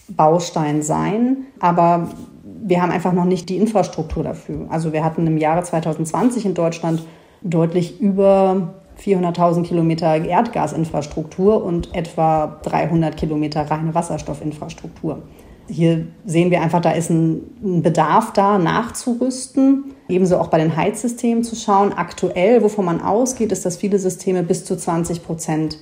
Baustein 0.09 0.83
sein. 0.83 1.38
Aber 1.61 2.11
wir 2.44 2.83
haben 2.83 2.92
einfach 2.92 3.12
noch 3.12 3.24
nicht 3.24 3.48
die 3.48 3.57
Infrastruktur 3.57 4.22
dafür. 4.22 4.66
Also 4.68 4.92
wir 4.92 5.05
hatten 5.05 5.26
im 5.26 5.38
Jahre 5.38 5.62
2020 5.62 6.44
in 6.44 6.55
Deutschland 6.55 7.02
deutlich 7.44 8.00
über 8.00 8.74
400.000 8.98 9.64
Kilometer 9.64 10.24
Erdgasinfrastruktur 10.24 11.64
und 11.64 11.94
etwa 11.94 12.59
300 12.62 13.16
Kilometer 13.16 13.70
reine 13.70 13.94
Wasserstoffinfrastruktur. 13.94 15.22
Hier 15.68 16.07
sehen 16.24 16.50
wir 16.50 16.61
einfach, 16.61 16.81
da 16.81 16.90
ist 16.90 17.11
ein 17.11 17.83
Bedarf 17.83 18.33
da, 18.33 18.59
nachzurüsten. 18.59 19.94
Ebenso 20.09 20.38
auch 20.38 20.48
bei 20.48 20.59
den 20.59 20.76
Heizsystemen 20.76 21.44
zu 21.44 21.57
schauen. 21.57 21.92
Aktuell, 21.92 22.62
wovon 22.62 22.85
man 22.85 23.00
ausgeht, 23.00 23.52
ist, 23.52 23.64
dass 23.64 23.76
viele 23.76 23.98
Systeme 23.98 24.42
bis 24.42 24.64
zu 24.64 24.76
20 24.76 25.24
Prozent 25.24 25.78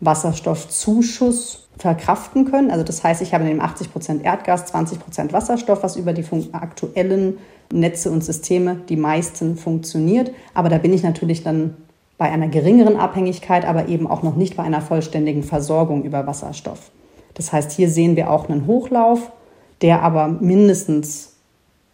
Wasserstoffzuschuss 0.00 1.68
verkraften 1.78 2.50
können. 2.50 2.70
Also 2.70 2.84
das 2.84 3.02
heißt, 3.02 3.22
ich 3.22 3.32
habe 3.32 3.44
neben 3.44 3.60
80 3.60 3.92
Prozent 3.92 4.24
Erdgas 4.24 4.66
20 4.66 4.98
Prozent 4.98 5.32
Wasserstoff, 5.32 5.82
was 5.82 5.96
über 5.96 6.12
die 6.12 6.24
aktuellen 6.52 7.38
Netze 7.72 8.10
und 8.10 8.22
Systeme 8.22 8.76
die 8.88 8.96
meisten 8.96 9.56
funktioniert. 9.56 10.30
Aber 10.54 10.68
da 10.68 10.78
bin 10.78 10.92
ich 10.92 11.02
natürlich 11.02 11.42
dann 11.42 11.76
bei 12.18 12.30
einer 12.30 12.48
geringeren 12.48 12.96
Abhängigkeit, 12.96 13.64
aber 13.64 13.88
eben 13.88 14.06
auch 14.06 14.22
noch 14.22 14.36
nicht 14.36 14.56
bei 14.56 14.62
einer 14.62 14.80
vollständigen 14.80 15.42
Versorgung 15.42 16.04
über 16.04 16.26
Wasserstoff. 16.26 16.90
Das 17.34 17.52
heißt, 17.52 17.72
hier 17.72 17.88
sehen 17.88 18.16
wir 18.16 18.30
auch 18.30 18.48
einen 18.48 18.66
Hochlauf, 18.66 19.32
der 19.80 20.02
aber 20.02 20.28
mindestens 20.28 21.34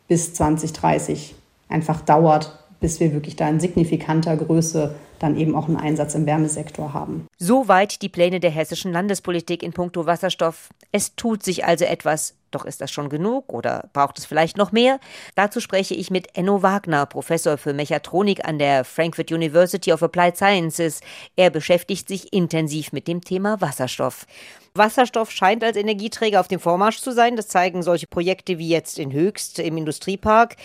bis 0.09 0.35
2030 0.35 1.35
einfach 1.69 2.01
dauert, 2.01 2.58
bis 2.81 3.01
wir 3.01 3.13
wirklich 3.13 3.37
da 3.37 3.49
in 3.49 3.61
signifikanter 3.61 4.37
Größe 4.37 4.95
dann 5.19 5.37
eben 5.37 5.55
auch 5.55 5.67
einen 5.67 5.77
Einsatz 5.77 6.15
im 6.15 6.27
Wärmesektor 6.27 6.95
haben. 6.95 7.27
Soweit 7.39 8.03
die 8.03 8.09
Pläne 8.09 8.41
der 8.41 8.51
hessischen 8.51 8.93
Landespolitik 8.93 9.63
in 9.63 9.73
puncto 9.73 10.07
Wasserstoff. 10.07 10.69
Es 10.93 11.17
tut 11.17 11.43
sich 11.43 11.65
also 11.65 11.85
etwas. 11.85 12.35
Doch 12.51 12.65
ist 12.65 12.81
das 12.81 12.91
schon 12.91 13.11
genug 13.11 13.53
oder 13.53 13.91
braucht 13.93 14.19
es 14.19 14.25
vielleicht 14.25 14.57
noch 14.57 14.73
mehr? 14.73 15.01
Dazu 15.35 15.61
spreche 15.61 15.95
ich 15.95 16.11
mit 16.11 16.35
Enno 16.35 16.63
Wagner, 16.63 17.05
Professor 17.05 17.59
für 17.59 17.75
Mechatronik 17.75 18.47
an 18.47 18.59
der 18.59 18.85
Frankfurt 18.85 19.31
University 19.31 19.93
of 19.93 20.03
Applied 20.03 20.37
Sciences. 20.37 21.01
Er 21.37 21.51
beschäftigt 21.51 22.09
sich 22.09 22.33
intensiv 22.33 22.93
mit 22.93 23.07
dem 23.07 23.21
Thema 23.21 23.61
Wasserstoff. 23.61 24.27
Wasserstoff 24.75 25.31
scheint 25.31 25.63
als 25.63 25.77
Energieträger 25.77 26.41
auf 26.41 26.49
dem 26.49 26.61
Vormarsch 26.61 27.01
zu 27.01 27.13
sein. 27.13 27.37
Das 27.37 27.49
zeigen 27.49 27.83
solche 27.83 28.07
Projekte 28.07 28.59
wie 28.59 28.69
jetzt 28.69 28.99
in 28.99 29.13
Höchst 29.13 29.59
im 29.59 29.77
Industriepark. 29.77 30.57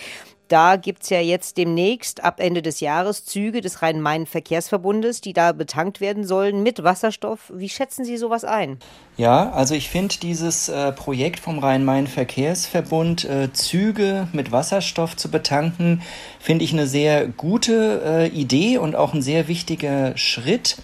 Da 0.50 0.76
gibt 0.76 1.04
es 1.04 1.10
ja 1.10 1.20
jetzt 1.20 1.58
demnächst 1.58 2.24
ab 2.24 2.40
Ende 2.40 2.62
des 2.62 2.80
Jahres 2.80 3.26
Züge 3.26 3.62
des 3.62 3.82
Rhein-Main-Verkehrsverbundes, 3.82 5.22
die 5.22 5.34
da 5.34 5.52
betankt 5.52 6.02
werden 6.02 6.26
sollen 6.26 6.64
mit 6.64 6.84
Wasserstoff. 6.84 7.52
Wie 7.56 7.70
schätzen 7.70 8.04
Sie 8.04 8.18
sowas 8.18 8.44
ein? 8.44 8.78
Ja, 9.18 9.52
also 9.52 9.74
ich 9.74 9.90
finde 9.90 10.16
dieses 10.22 10.70
äh, 10.70 10.92
Projekt 10.92 11.40
vom 11.40 11.60
Rhein-Main-Verkehrsverbund, 11.60 13.26
äh, 13.26 13.54
Züge 13.54 14.28
mit 14.34 14.52
Wasserstoff 14.52 15.16
zu 15.16 15.32
betanken, 15.32 16.02
finde 16.40 16.66
ich 16.66 16.74
eine 16.74 16.88
sehr 16.88 17.28
gute 17.28 18.02
äh, 18.06 18.28
Idee 18.28 18.78
und 18.78 18.96
auch 18.96 19.14
ein 19.14 19.22
sehr 19.22 19.48
wichtiger 19.48 20.18
Schritt. 20.18 20.78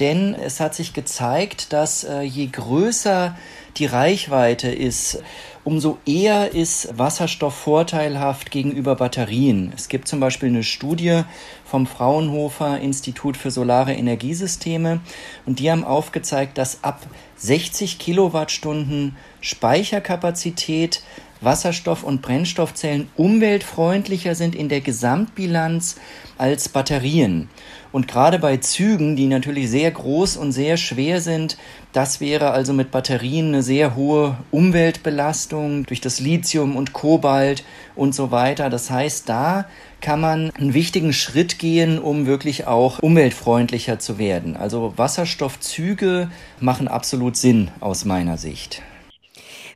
Denn 0.00 0.34
es 0.34 0.60
hat 0.60 0.74
sich 0.74 0.92
gezeigt, 0.92 1.72
dass 1.72 2.04
äh, 2.04 2.22
je 2.22 2.46
größer 2.46 3.36
die 3.76 3.86
Reichweite 3.86 4.68
ist, 4.68 5.22
umso 5.64 5.98
eher 6.06 6.52
ist 6.54 6.96
Wasserstoff 6.98 7.54
vorteilhaft 7.54 8.50
gegenüber 8.50 8.94
Batterien. 8.94 9.72
Es 9.74 9.88
gibt 9.88 10.06
zum 10.06 10.20
Beispiel 10.20 10.50
eine 10.50 10.62
Studie 10.62 11.22
vom 11.64 11.86
Fraunhofer 11.86 12.78
Institut 12.80 13.36
für 13.36 13.50
Solare 13.50 13.94
Energiesysteme 13.94 15.00
und 15.46 15.58
die 15.58 15.70
haben 15.70 15.84
aufgezeigt, 15.84 16.58
dass 16.58 16.84
ab 16.84 17.00
60 17.36 17.98
Kilowattstunden 17.98 19.16
Speicherkapazität 19.40 21.02
Wasserstoff- 21.40 22.04
und 22.04 22.22
Brennstoffzellen 22.22 23.08
umweltfreundlicher 23.16 24.34
sind 24.34 24.54
in 24.54 24.68
der 24.68 24.80
Gesamtbilanz 24.80 25.96
als 26.38 26.68
Batterien. 26.68 27.48
Und 27.94 28.08
gerade 28.08 28.40
bei 28.40 28.56
Zügen, 28.56 29.14
die 29.14 29.28
natürlich 29.28 29.70
sehr 29.70 29.88
groß 29.88 30.36
und 30.36 30.50
sehr 30.50 30.76
schwer 30.76 31.20
sind, 31.20 31.56
das 31.92 32.20
wäre 32.20 32.50
also 32.50 32.72
mit 32.72 32.90
Batterien 32.90 33.46
eine 33.46 33.62
sehr 33.62 33.94
hohe 33.94 34.36
Umweltbelastung 34.50 35.86
durch 35.86 36.00
das 36.00 36.18
Lithium 36.18 36.74
und 36.74 36.92
Kobalt 36.92 37.62
und 37.94 38.12
so 38.12 38.32
weiter. 38.32 38.68
Das 38.68 38.90
heißt, 38.90 39.28
da 39.28 39.66
kann 40.00 40.20
man 40.20 40.50
einen 40.58 40.74
wichtigen 40.74 41.12
Schritt 41.12 41.60
gehen, 41.60 42.00
um 42.00 42.26
wirklich 42.26 42.66
auch 42.66 42.98
umweltfreundlicher 42.98 44.00
zu 44.00 44.18
werden. 44.18 44.56
Also 44.56 44.94
Wasserstoffzüge 44.96 46.32
machen 46.58 46.88
absolut 46.88 47.36
Sinn 47.36 47.70
aus 47.78 48.04
meiner 48.04 48.38
Sicht. 48.38 48.82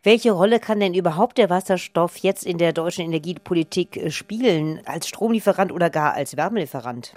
Welche 0.05 0.31
Rolle 0.31 0.61
kann 0.61 0.79
denn 0.79 0.95
überhaupt 0.95 1.39
der 1.39 1.51
Wasserstoff 1.51 2.19
jetzt 2.19 2.47
in 2.47 2.59
der 2.59 2.73
deutschen 2.73 3.05
Energiepolitik 3.05 3.97
äh, 3.97 4.11
spielen, 4.11 4.81
als 4.85 5.09
Stromlieferant 5.09 5.73
oder 5.73 5.91
gar 5.91 6.15
als 6.15 6.37
Wärmelieferant? 6.37 7.13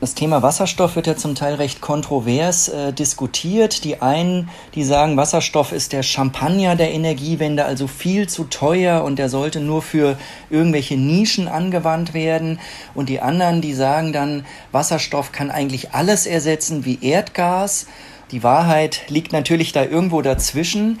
Das 0.00 0.14
Thema 0.14 0.42
Wasserstoff 0.42 0.96
wird 0.96 1.06
ja 1.06 1.16
zum 1.16 1.36
Teil 1.36 1.54
recht 1.54 1.80
kontrovers 1.80 2.68
äh, 2.68 2.92
diskutiert. 2.92 3.84
Die 3.84 4.02
einen, 4.02 4.48
die 4.74 4.82
sagen, 4.82 5.16
Wasserstoff 5.16 5.70
ist 5.70 5.92
der 5.92 6.02
Champagner 6.02 6.74
der 6.74 6.92
Energiewende, 6.92 7.64
also 7.64 7.86
viel 7.86 8.28
zu 8.28 8.44
teuer 8.44 9.04
und 9.04 9.18
der 9.18 9.28
sollte 9.28 9.60
nur 9.60 9.82
für 9.82 10.18
irgendwelche 10.50 10.96
Nischen 10.96 11.46
angewandt 11.46 12.14
werden. 12.14 12.58
Und 12.94 13.08
die 13.08 13.20
anderen, 13.20 13.60
die 13.60 13.74
sagen 13.74 14.12
dann, 14.12 14.44
Wasserstoff 14.72 15.30
kann 15.30 15.52
eigentlich 15.52 15.92
alles 15.92 16.26
ersetzen 16.26 16.84
wie 16.84 16.98
Erdgas. 17.00 17.86
Die 18.30 18.42
Wahrheit 18.42 19.02
liegt 19.08 19.32
natürlich 19.32 19.72
da 19.72 19.84
irgendwo 19.84 20.20
dazwischen 20.20 21.00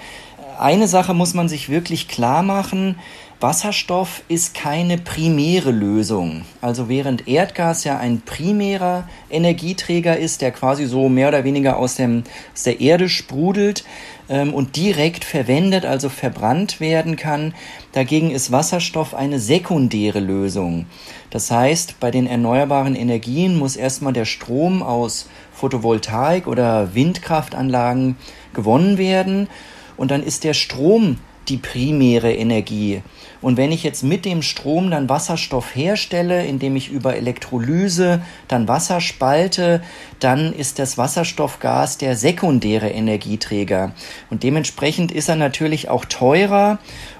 eine 0.58 0.88
Sache 0.88 1.14
muss 1.14 1.34
man 1.34 1.48
sich 1.48 1.68
wirklich 1.68 2.08
klar 2.08 2.42
machen. 2.42 2.96
Wasserstoff 3.40 4.22
ist 4.28 4.54
keine 4.54 4.96
primäre 4.96 5.70
Lösung. 5.70 6.46
Also 6.62 6.88
während 6.88 7.28
Erdgas 7.28 7.84
ja 7.84 7.98
ein 7.98 8.22
primärer 8.22 9.06
Energieträger 9.28 10.16
ist, 10.16 10.40
der 10.40 10.50
quasi 10.50 10.86
so 10.86 11.08
mehr 11.10 11.28
oder 11.28 11.44
weniger 11.44 11.76
aus, 11.76 11.96
dem, 11.96 12.24
aus 12.54 12.62
der 12.62 12.80
Erde 12.80 13.08
sprudelt 13.10 13.84
ähm, 14.30 14.54
und 14.54 14.76
direkt 14.76 15.24
verwendet, 15.24 15.84
also 15.84 16.08
verbrannt 16.08 16.80
werden 16.80 17.16
kann, 17.16 17.52
dagegen 17.92 18.30
ist 18.30 18.50
Wasserstoff 18.50 19.14
eine 19.14 19.38
sekundäre 19.38 20.20
Lösung. 20.20 20.86
Das 21.28 21.50
heißt, 21.50 22.00
bei 22.00 22.10
den 22.10 22.26
erneuerbaren 22.26 22.94
Energien 22.94 23.58
muss 23.58 23.76
erstmal 23.76 24.14
der 24.14 24.24
Strom 24.24 24.82
aus 24.82 25.28
Photovoltaik 25.52 26.46
oder 26.46 26.94
Windkraftanlagen 26.94 28.16
gewonnen 28.54 28.96
werden 28.96 29.48
und 29.96 30.10
dann 30.10 30.22
ist 30.22 30.44
der 30.44 30.54
Strom 30.54 31.18
die 31.48 31.56
primäre 31.58 32.32
Energie. 32.32 33.02
Und 33.42 33.56
wenn 33.56 33.72
ich 33.72 33.82
jetzt 33.82 34.02
mit 34.02 34.24
dem 34.24 34.40
Strom 34.40 34.90
dann 34.90 35.08
Wasserstoff 35.08 35.76
herstelle, 35.76 36.46
indem 36.46 36.76
ich 36.76 36.90
über 36.90 37.16
Elektrolyse 37.16 38.22
dann 38.48 38.68
Wasser 38.68 39.00
spalte, 39.00 39.82
dann 40.20 40.52
ist 40.52 40.78
das 40.78 40.96
Wasserstoffgas 40.96 41.98
der 41.98 42.16
sekundäre 42.16 42.88
Energieträger. 42.88 43.92
Und 44.30 44.42
dementsprechend 44.42 45.12
ist 45.12 45.28
er 45.28 45.36
natürlich 45.36 45.90
auch 45.90 46.06
teurer 46.06 46.78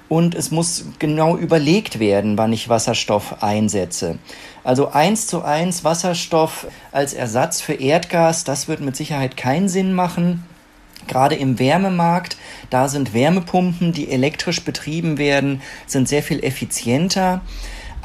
und 0.09 0.35
es 0.35 0.51
muss 0.51 0.85
genau 0.99 1.37
überlegt 1.37 1.99
werden, 1.99 2.37
wann 2.37 2.53
ich 2.53 2.69
Wasserstoff 2.69 3.43
einsetze. 3.43 4.17
Also 4.63 4.89
eins 4.91 5.27
zu 5.27 5.43
eins 5.43 5.83
Wasserstoff 5.83 6.67
als 6.91 7.13
Ersatz 7.13 7.61
für 7.61 7.73
Erdgas, 7.73 8.43
das 8.43 8.67
wird 8.67 8.81
mit 8.81 8.95
Sicherheit 8.95 9.37
keinen 9.37 9.69
Sinn 9.69 9.93
machen. 9.93 10.43
Gerade 11.07 11.35
im 11.35 11.59
Wärmemarkt, 11.59 12.37
da 12.69 12.87
sind 12.87 13.13
Wärmepumpen, 13.13 13.91
die 13.91 14.09
elektrisch 14.11 14.63
betrieben 14.63 15.17
werden, 15.17 15.61
sind 15.85 16.07
sehr 16.07 16.23
viel 16.23 16.43
effizienter. 16.43 17.41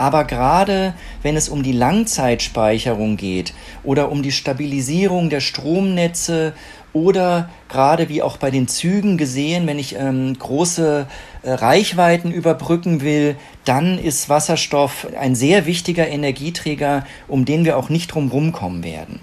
Aber 0.00 0.24
gerade 0.24 0.94
wenn 1.20 1.36
es 1.36 1.50
um 1.50 1.62
die 1.62 1.72
Langzeitspeicherung 1.72 3.18
geht 3.18 3.52
oder 3.84 4.10
um 4.10 4.22
die 4.22 4.32
Stabilisierung 4.32 5.28
der 5.28 5.40
Stromnetze 5.40 6.54
oder 6.94 7.50
gerade 7.68 8.08
wie 8.08 8.22
auch 8.22 8.38
bei 8.38 8.50
den 8.50 8.66
Zügen 8.66 9.18
gesehen, 9.18 9.66
wenn 9.66 9.78
ich 9.78 9.96
ähm, 9.96 10.38
große 10.38 11.06
äh, 11.42 11.50
Reichweiten 11.50 12.32
überbrücken 12.32 13.02
will, 13.02 13.36
dann 13.66 13.98
ist 13.98 14.30
Wasserstoff 14.30 15.06
ein 15.18 15.34
sehr 15.34 15.66
wichtiger 15.66 16.08
Energieträger, 16.08 17.06
um 17.28 17.44
den 17.44 17.66
wir 17.66 17.76
auch 17.76 17.90
nicht 17.90 18.08
drum 18.14 18.52
kommen 18.52 18.82
werden. 18.82 19.20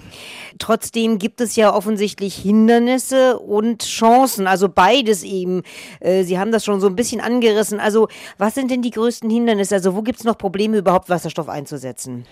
Trotzdem 0.58 1.18
gibt 1.18 1.40
es 1.40 1.56
ja 1.56 1.74
offensichtlich 1.74 2.36
Hindernisse 2.36 3.38
und 3.38 3.84
Chancen, 3.84 4.46
also 4.46 4.68
beides 4.68 5.22
eben. 5.22 5.62
Äh, 6.00 6.24
Sie 6.24 6.38
haben 6.38 6.52
das 6.52 6.64
schon 6.64 6.80
so 6.80 6.86
ein 6.86 6.96
bisschen 6.96 7.20
angerissen. 7.20 7.80
Also 7.80 8.08
was 8.36 8.54
sind 8.54 8.70
denn 8.70 8.82
die 8.82 8.90
größten 8.90 9.30
Hindernisse? 9.30 9.74
Also 9.74 9.94
wo 9.94 10.02
gibt 10.02 10.18
es 10.18 10.24
noch 10.24 10.38
Probleme, 10.38 10.78
überhaupt 10.78 11.08
Wasserstoff 11.08 11.48
einzusetzen? 11.48 12.24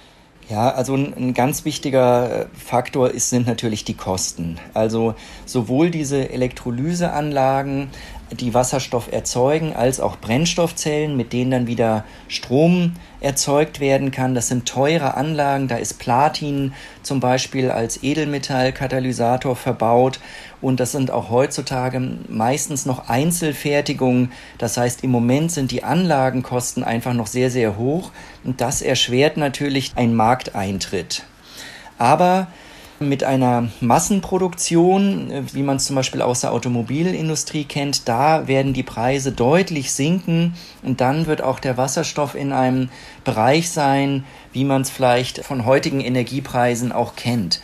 Ja, 0.49 0.71
also 0.71 0.95
ein, 0.95 1.13
ein, 1.15 1.35
ganz 1.35 1.65
wichtiger 1.65 2.43
äh, 2.43 2.47
Faktor 2.55 3.11
ist, 3.11 3.31
sind 3.31 3.49
natürlich 3.49 3.85
die 3.85 3.95
Kosten. 3.95 4.59
Also 4.75 5.15
sowohl 5.45 5.91
diese 5.91 6.31
Elektrolyseanlagen 6.31 7.89
die 8.31 8.55
Wasserstoff 8.55 9.13
erzeugen, 9.13 9.75
als 9.75 9.99
auch 9.99 10.17
Brennstoffzellen, 10.19 11.17
mit 11.17 11.33
denen 11.33 11.51
dann 11.51 11.67
wieder 11.67 12.05
Strom 12.29 12.93
erzeugt 13.27 13.81
werden 13.81 14.13
kann. 14.13 14.35
Das 14.35 14.49
sind 14.49 14.67
teure 14.67 15.15
Anlagen, 15.15 15.67
da 15.67 15.77
ist 15.77 15.99
Platin 15.99 16.73
zum 17.03 17.19
Beispiel 17.19 17.71
als 17.71 18.03
Edelmetallkatalysator 18.03 19.57
verbaut 19.57 20.21
und 20.61 20.79
das 20.79 20.93
sind 20.93 21.11
auch 21.11 21.29
heutzutage 21.29 22.01
meistens 22.29 22.87
noch 22.87 23.09
Einzelfertigungen. 23.09 24.31
Das 24.59 24.77
heißt, 24.77 25.03
im 25.03 25.11
Moment 25.11 25.51
sind 25.51 25.73
die 25.73 25.83
Anlagenkosten 25.83 26.85
einfach 26.85 27.15
noch 27.15 27.27
sehr, 27.27 27.51
sehr 27.51 27.77
hoch 27.77 28.13
und 28.45 28.61
das 28.61 28.81
erschwert 28.81 29.37
natürlich 29.37 29.93
einen 29.97 30.15
Markteintritt. 30.15 31.25
Aber 31.99 32.47
mit 32.99 33.25
einer 33.25 33.69
Massenproduktion, 33.81 35.31
äh, 35.31 35.43
wie 35.53 35.63
man 35.63 35.77
es 35.77 35.87
zum 35.87 35.97
Beispiel 35.97 36.23
aus 36.23 36.41
der 36.41 36.53
Automobilindustrie 36.53 37.65
kennt, 37.65 38.09
da 38.09 38.49
werden 38.49 38.73
die 38.73 38.83
Preise 38.83 39.33
deutlich 39.33 39.93
sinken 39.93 40.55
und 40.83 41.01
dann 41.01 41.27
wird 41.27 41.43
auch 41.43 41.61
der 41.61 41.77
Wasserstoff 41.77 42.35
in 42.35 42.53
einem 42.53 42.89
Bereich 43.25 43.71
sein, 43.71 44.25
wie 44.53 44.65
man 44.65 44.83
es 44.83 44.91
vielleicht 44.91 45.45
von 45.45 45.65
heutigen 45.65 46.01
Energiepreisen 46.01 46.93
auch 46.93 47.17
kennt. 47.17 47.61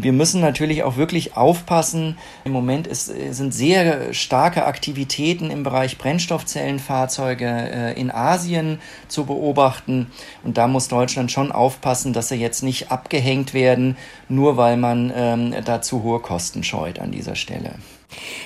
Wir 0.00 0.12
müssen 0.12 0.40
natürlich 0.40 0.84
auch 0.84 0.96
wirklich 0.96 1.36
aufpassen. 1.36 2.16
Im 2.44 2.52
Moment 2.52 2.86
ist, 2.86 3.06
sind 3.06 3.52
sehr 3.52 4.14
starke 4.14 4.64
Aktivitäten 4.64 5.50
im 5.50 5.64
Bereich 5.64 5.98
Brennstoffzellenfahrzeuge 5.98 7.44
äh, 7.44 8.00
in 8.00 8.10
Asien 8.10 8.80
zu 9.08 9.26
beobachten. 9.26 10.10
Und 10.44 10.56
da 10.56 10.66
muss 10.66 10.88
Deutschland 10.88 11.30
schon 11.30 11.52
aufpassen, 11.52 12.14
dass 12.14 12.28
sie 12.28 12.36
jetzt 12.36 12.62
nicht 12.62 12.90
abgehängt 12.90 13.52
werden, 13.52 13.98
nur 14.30 14.56
weil 14.56 14.78
man 14.78 15.12
ähm, 15.14 15.54
da 15.62 15.82
zu 15.82 16.02
hohe 16.02 16.20
Kosten 16.20 16.64
scheut 16.64 16.98
an 16.98 17.10
dieser 17.10 17.34
Stelle. 17.34 17.74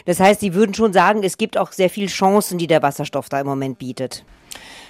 Das 0.05 0.19
heißt, 0.19 0.41
Sie 0.41 0.53
würden 0.53 0.75
schon 0.75 0.93
sagen, 0.93 1.23
es 1.23 1.39
gibt 1.39 1.57
auch 1.57 1.71
sehr 1.71 1.91
viele 1.91 2.09
Chancen, 2.09 2.59
die 2.59 2.67
der 2.67 2.83
Wasserstoff 2.83 3.29
da 3.29 3.41
im 3.41 3.47
Moment 3.47 3.79
bietet. 3.79 4.25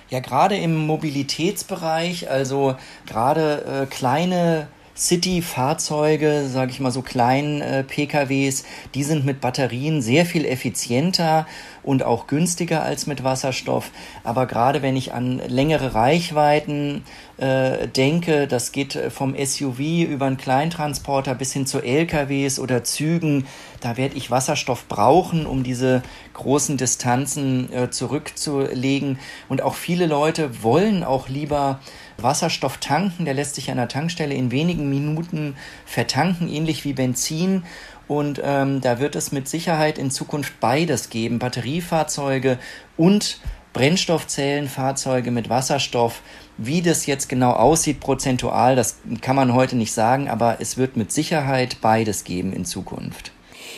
Ja, 0.09 0.21
gerade 0.21 0.57
im 0.57 0.87
Mobilitätsbereich, 0.87 2.31
also 2.31 2.77
gerade 3.07 3.83
äh, 3.83 3.87
kleine 3.87 4.69
City-Fahrzeuge, 4.97 6.49
sage 6.49 6.71
ich 6.71 6.81
mal 6.81 6.91
so 6.91 7.03
kleinen 7.03 7.61
äh, 7.61 7.85
PKWs, 7.85 8.65
die 8.95 9.05
sind 9.05 9.27
mit 9.27 9.41
Batterien 9.41 10.01
sehr 10.01 10.25
viel 10.25 10.45
effizienter 10.45 11.47
und 11.83 12.03
auch 12.03 12.27
günstiger 12.27 12.83
als 12.83 13.07
mit 13.07 13.23
Wasserstoff. 13.23 13.91
Aber 14.25 14.47
gerade 14.47 14.83
wenn 14.83 14.97
ich 14.97 15.13
an 15.13 15.41
längere 15.47 15.95
Reichweiten 15.95 17.05
äh, 17.37 17.87
denke, 17.89 18.47
das 18.47 18.73
geht 18.73 18.97
äh, 18.97 19.11
vom 19.11 19.35
SUV 19.37 19.79
über 20.09 20.27
einen 20.27 20.39
Kleintransporter 20.39 21.35
bis 21.35 21.53
hin 21.53 21.67
zu 21.67 21.81
LKWs 21.81 22.59
oder 22.59 22.83
Zügen, 22.83 23.47
da 23.81 23.97
werde 23.97 24.17
ich 24.17 24.31
Wasserstoff 24.31 24.89
brauchen, 24.89 25.47
um 25.47 25.63
diese 25.63 26.03
großen 26.33 26.77
Distanzen 26.77 27.73
äh, 27.73 27.91
zurückzulegen. 27.91 29.19
Und 29.49 29.63
auch 29.63 29.75
viele 29.75 30.07
Leute 30.07 30.63
wollen 30.63 31.05
auch 31.05 31.29
lieber 31.29 31.81
Wasserstoff 32.19 32.79
tanken, 32.79 33.25
der 33.25 33.35
lässt 33.35 33.55
sich 33.55 33.71
an 33.71 33.77
der 33.77 33.89
Tankstelle 33.89 34.35
in 34.35 34.51
wenigen 34.51 34.89
Minuten 34.89 35.57
vertanken, 35.85 36.49
ähnlich 36.49 36.85
wie 36.85 36.93
Benzin. 36.93 37.65
Und 38.09 38.41
ähm, 38.43 38.81
da 38.81 39.01
wird 39.01 39.17
es 39.17 39.33
mit 39.33 39.49
Sicherheit 39.49 39.99
in 39.99 40.11
Zukunft 40.11 40.61
beides 40.61 41.11
geben, 41.11 41.39
Batteriefahrzeuge 41.39 42.59
und 42.97 43.41
Brennstoffzellenfahrzeuge 43.73 45.31
mit 45.31 45.51
Wasserstoff. 45.51 46.23
Wie 46.57 46.81
das 46.81 47.05
jetzt 47.05 47.29
genau 47.29 47.53
aussieht 47.53 48.01
prozentual, 48.01 48.77
das 48.77 48.99
kann 49.21 49.37
man 49.37 49.53
heute 49.53 49.77
nicht 49.77 49.93
sagen, 49.93 50.31
aber 50.31 50.57
es 50.61 50.79
wird 50.79 50.97
mit 50.97 51.13
Sicherheit 51.13 51.79
beides 51.83 52.25
geben 52.25 52.53
in 52.55 52.65
Zukunft. 52.65 53.33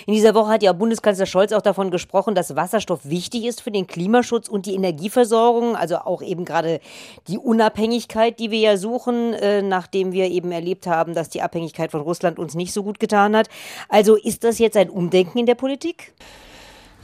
In 0.06 0.14
dieser 0.14 0.34
Woche 0.34 0.50
hat 0.50 0.62
ja 0.62 0.72
Bundeskanzler 0.72 1.26
Scholz 1.26 1.52
auch 1.52 1.62
davon 1.62 1.90
gesprochen, 1.90 2.34
dass 2.34 2.56
Wasserstoff 2.56 3.00
wichtig 3.04 3.44
ist 3.44 3.60
für 3.60 3.70
den 3.70 3.86
Klimaschutz 3.86 4.48
und 4.48 4.66
die 4.66 4.74
Energieversorgung, 4.74 5.76
also 5.76 5.96
auch 5.98 6.22
eben 6.22 6.44
gerade 6.44 6.80
die 7.26 7.38
Unabhängigkeit, 7.38 8.38
die 8.38 8.50
wir 8.50 8.58
ja 8.58 8.76
suchen, 8.76 9.34
äh, 9.34 9.62
nachdem 9.62 10.12
wir 10.12 10.26
eben 10.26 10.52
erlebt 10.52 10.86
haben, 10.86 11.14
dass 11.14 11.28
die 11.28 11.42
Abhängigkeit 11.42 11.90
von 11.90 12.00
Russland 12.00 12.38
uns 12.38 12.54
nicht 12.54 12.72
so 12.72 12.82
gut 12.82 13.00
getan 13.00 13.36
hat. 13.36 13.48
Also 13.88 14.16
ist 14.16 14.44
das 14.44 14.58
jetzt 14.58 14.76
ein 14.76 14.90
Umdenken 14.90 15.38
in 15.38 15.46
der 15.46 15.54
Politik? 15.54 16.12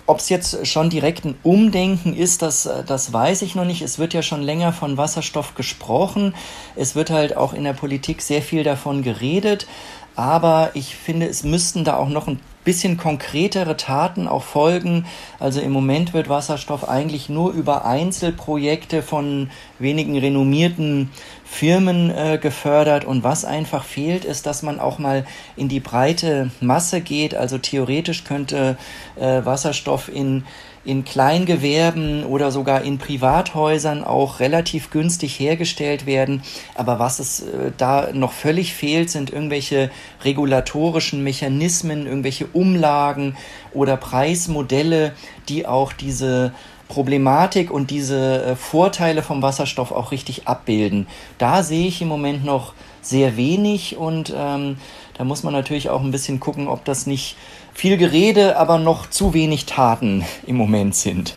Ob 0.07 0.19
es 0.19 0.29
jetzt 0.29 0.67
schon 0.67 0.91
direkt 0.91 1.25
ein 1.25 1.39
Umdenken 1.43 2.15
ist, 2.15 2.43
das, 2.43 2.69
das 2.87 3.13
weiß 3.13 3.41
ich 3.41 3.55
noch 3.55 3.65
nicht. 3.65 3.81
Es 3.81 3.99
wird 3.99 4.13
ja 4.13 4.21
schon 4.21 4.43
länger 4.43 4.73
von 4.75 4.99
Wasserstoff 4.99 5.55
gesprochen. 5.55 6.35
Es 6.77 6.95
wird 6.95 7.09
halt 7.09 7.39
auch 7.39 7.55
in 7.55 7.65
der 7.65 7.73
Politik 7.73 8.21
sehr 8.21 8.43
viel 8.43 8.65
davon 8.65 9.03
geredet. 9.03 9.67
Aber 10.15 10.71
ich 10.75 10.95
finde, 10.95 11.27
es 11.27 11.43
müssten 11.43 11.85
da 11.85 11.97
auch 11.97 12.11
noch 12.11 12.27
ein 12.29 12.39
bisschen 12.65 12.97
konkretere 12.97 13.77
Taten 13.77 14.27
auch 14.27 14.43
folgen. 14.43 15.07
Also 15.39 15.61
im 15.61 15.71
Moment 15.71 16.15
wird 16.15 16.29
Wasserstoff 16.29 16.89
eigentlich 16.89 17.29
nur 17.29 17.53
über 17.53 17.85
Einzelprojekte 17.85 19.03
von 19.03 19.51
wenigen 19.79 20.19
renommierten 20.19 21.11
Firmen 21.45 22.11
äh, 22.11 22.39
gefördert. 22.41 23.05
Und 23.05 23.23
was 23.23 23.45
einfach 23.45 23.85
fehlt, 23.85 24.25
ist, 24.25 24.47
dass 24.47 24.63
man 24.63 24.81
auch 24.81 24.99
mal 24.99 25.27
in 25.57 25.69
die 25.69 25.81
breite 25.81 26.51
Masse 26.61 27.01
geht. 27.01 27.35
Also 27.35 27.59
theoretisch 27.59 28.25
könnte 28.25 28.77
äh, 29.17 29.45
Wasserstoff 29.45 30.09
in 30.09 30.45
in 30.85 31.05
Kleingewerben 31.05 32.25
oder 32.25 32.51
sogar 32.51 32.83
in 32.83 32.99
Privathäusern 32.99 34.05
auch 34.05 34.41
relativ 34.41 34.91
günstig 34.91 35.39
hergestellt 35.41 36.07
werden. 36.07 36.43
Aber 36.75 36.99
was 36.99 37.19
es 37.19 37.41
äh, 37.41 37.73
da 37.77 38.11
noch 38.13 38.33
völlig 38.33 38.75
fehlt, 38.75 39.11
sind 39.11 39.31
irgendwelche 39.31 39.91
regulatorischen 40.23 41.25
Mechanismen, 41.25 42.07
irgendwelche 42.07 42.47
Umlagen 42.47 43.37
oder 43.73 43.97
Preismodelle, 43.97 45.13
die 45.49 45.67
auch 45.67 45.93
diese 45.93 46.53
Problematik 46.89 47.71
und 47.71 47.91
diese 47.91 48.45
äh, 48.45 48.57
Vorteile 48.57 49.23
vom 49.23 49.43
Wasserstoff 49.43 49.91
auch 49.91 50.13
richtig 50.13 50.47
abbilden. 50.47 51.07
Da 51.39 51.63
sehe 51.63 51.89
ich 51.89 52.03
im 52.03 52.09
Moment 52.09 52.45
noch 52.45 52.75
sehr 53.01 53.37
wenig 53.37 53.97
und 53.97 54.35
ähm, 54.37 54.77
da 55.17 55.25
muss 55.25 55.43
man 55.43 55.53
natürlich 55.53 55.91
auch 55.91 56.03
ein 56.03 56.11
bisschen 56.11 56.41
gucken, 56.41 56.69
ob 56.69 56.85
das 56.85 57.07
nicht 57.07 57.37
viel 57.75 57.97
Gerede, 57.97 58.57
aber 58.57 58.79
noch 58.79 59.11
zu 59.11 59.35
wenig 59.35 59.67
Taten 59.67 60.25
im 60.47 60.57
Moment 60.57 60.95
sind. 60.95 61.37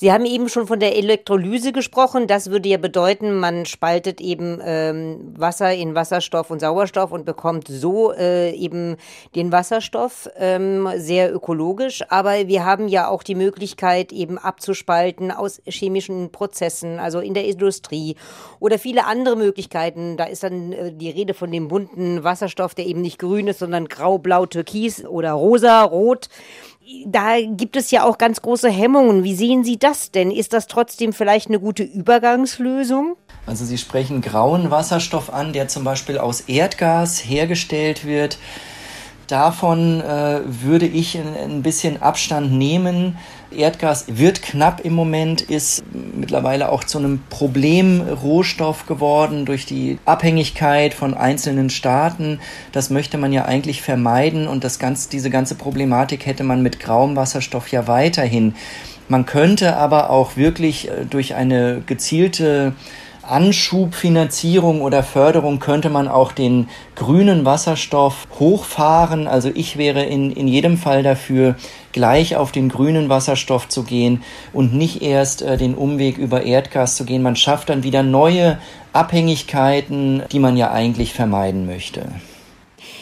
Sie 0.00 0.10
haben 0.10 0.24
eben 0.24 0.48
schon 0.48 0.66
von 0.66 0.80
der 0.80 0.96
Elektrolyse 0.96 1.72
gesprochen. 1.72 2.26
Das 2.26 2.50
würde 2.50 2.70
ja 2.70 2.78
bedeuten, 2.78 3.38
man 3.38 3.66
spaltet 3.66 4.18
eben 4.22 4.58
ähm, 4.64 5.34
Wasser 5.36 5.74
in 5.74 5.94
Wasserstoff 5.94 6.50
und 6.50 6.60
Sauerstoff 6.60 7.12
und 7.12 7.26
bekommt 7.26 7.68
so 7.68 8.10
äh, 8.10 8.50
eben 8.52 8.96
den 9.34 9.52
Wasserstoff 9.52 10.30
ähm, 10.38 10.88
sehr 10.96 11.34
ökologisch. 11.34 12.02
Aber 12.08 12.48
wir 12.48 12.64
haben 12.64 12.88
ja 12.88 13.08
auch 13.08 13.22
die 13.22 13.34
Möglichkeit, 13.34 14.10
eben 14.10 14.38
abzuspalten 14.38 15.30
aus 15.30 15.60
chemischen 15.66 16.32
Prozessen, 16.32 16.98
also 16.98 17.20
in 17.20 17.34
der 17.34 17.44
Industrie 17.44 18.16
oder 18.58 18.78
viele 18.78 19.04
andere 19.04 19.36
Möglichkeiten. 19.36 20.16
Da 20.16 20.24
ist 20.24 20.42
dann 20.42 20.72
äh, 20.72 20.92
die 20.94 21.10
Rede 21.10 21.34
von 21.34 21.52
dem 21.52 21.68
bunten 21.68 22.24
Wasserstoff, 22.24 22.74
der 22.74 22.86
eben 22.86 23.02
nicht 23.02 23.18
grün 23.18 23.48
ist, 23.48 23.58
sondern 23.58 23.86
grau, 23.86 24.16
blau, 24.16 24.46
türkis 24.46 25.04
oder 25.04 25.32
rosa, 25.32 25.82
rot 25.82 26.30
da 27.06 27.36
gibt 27.40 27.76
es 27.76 27.90
ja 27.90 28.04
auch 28.04 28.18
ganz 28.18 28.42
große 28.42 28.70
Hemmungen. 28.70 29.24
Wie 29.24 29.34
sehen 29.34 29.64
Sie 29.64 29.78
das 29.78 30.10
denn? 30.10 30.30
Ist 30.30 30.52
das 30.52 30.66
trotzdem 30.66 31.12
vielleicht 31.12 31.48
eine 31.48 31.60
gute 31.60 31.82
Übergangslösung? 31.82 33.16
Also 33.46 33.64
Sie 33.64 33.78
sprechen 33.78 34.20
grauen 34.20 34.70
Wasserstoff 34.70 35.32
an, 35.32 35.52
der 35.52 35.68
zum 35.68 35.84
Beispiel 35.84 36.18
aus 36.18 36.42
Erdgas 36.42 37.18
hergestellt 37.18 38.04
wird. 38.04 38.38
Davon 39.26 40.00
äh, 40.00 40.40
würde 40.44 40.86
ich 40.86 41.16
ein, 41.16 41.36
ein 41.36 41.62
bisschen 41.62 42.02
Abstand 42.02 42.52
nehmen. 42.52 43.16
Erdgas 43.50 44.04
wird 44.08 44.42
knapp 44.42 44.80
im 44.84 44.92
Moment, 44.92 45.40
ist 45.42 45.82
mittlerweile 46.14 46.70
auch 46.70 46.84
zu 46.84 46.98
einem 46.98 47.22
Problemrohstoff 47.30 48.86
geworden 48.86 49.44
durch 49.44 49.66
die 49.66 49.98
Abhängigkeit 50.04 50.94
von 50.94 51.14
einzelnen 51.14 51.70
Staaten. 51.70 52.40
Das 52.72 52.90
möchte 52.90 53.18
man 53.18 53.32
ja 53.32 53.44
eigentlich 53.44 53.82
vermeiden 53.82 54.46
und 54.46 54.64
das 54.64 54.78
ganz, 54.78 55.08
diese 55.08 55.30
ganze 55.30 55.54
Problematik 55.54 56.26
hätte 56.26 56.44
man 56.44 56.62
mit 56.62 56.80
grauem 56.80 57.16
Wasserstoff 57.16 57.68
ja 57.68 57.86
weiterhin. 57.86 58.54
Man 59.08 59.26
könnte 59.26 59.76
aber 59.76 60.10
auch 60.10 60.36
wirklich 60.36 60.88
äh, 60.88 61.04
durch 61.08 61.34
eine 61.34 61.82
gezielte 61.84 62.74
Anschubfinanzierung 63.30 64.82
oder 64.82 65.02
Förderung 65.02 65.58
könnte 65.58 65.90
man 65.90 66.08
auch 66.08 66.32
den 66.32 66.68
grünen 66.96 67.44
Wasserstoff 67.44 68.26
hochfahren. 68.38 69.26
Also 69.26 69.50
ich 69.54 69.76
wäre 69.76 70.02
in, 70.02 70.30
in 70.32 70.48
jedem 70.48 70.76
Fall 70.76 71.02
dafür, 71.02 71.54
gleich 71.92 72.36
auf 72.36 72.52
den 72.52 72.68
grünen 72.68 73.08
Wasserstoff 73.08 73.68
zu 73.68 73.84
gehen 73.84 74.22
und 74.52 74.74
nicht 74.74 75.02
erst 75.02 75.42
äh, 75.42 75.56
den 75.56 75.74
Umweg 75.74 76.18
über 76.18 76.42
Erdgas 76.42 76.96
zu 76.96 77.04
gehen. 77.04 77.22
Man 77.22 77.36
schafft 77.36 77.68
dann 77.68 77.82
wieder 77.82 78.02
neue 78.02 78.58
Abhängigkeiten, 78.92 80.22
die 80.32 80.38
man 80.38 80.56
ja 80.56 80.70
eigentlich 80.70 81.14
vermeiden 81.14 81.66
möchte. 81.66 82.06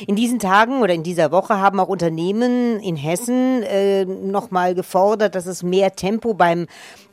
In 0.07 0.15
diesen 0.15 0.39
Tagen 0.39 0.81
oder 0.83 0.95
in 0.95 1.03
dieser 1.03 1.33
Woche 1.33 1.59
haben 1.59 1.81
auch 1.81 1.89
Unternehmen 1.89 2.79
in 2.81 2.97
Hessen 2.97 3.63
äh, 3.63 4.05
nochmal 4.05 4.75
gefordert, 4.75 5.35
dass 5.35 5.47
es 5.47 5.63
mehr 5.63 5.95
Tempo 5.97 6.35
beim 6.35 6.67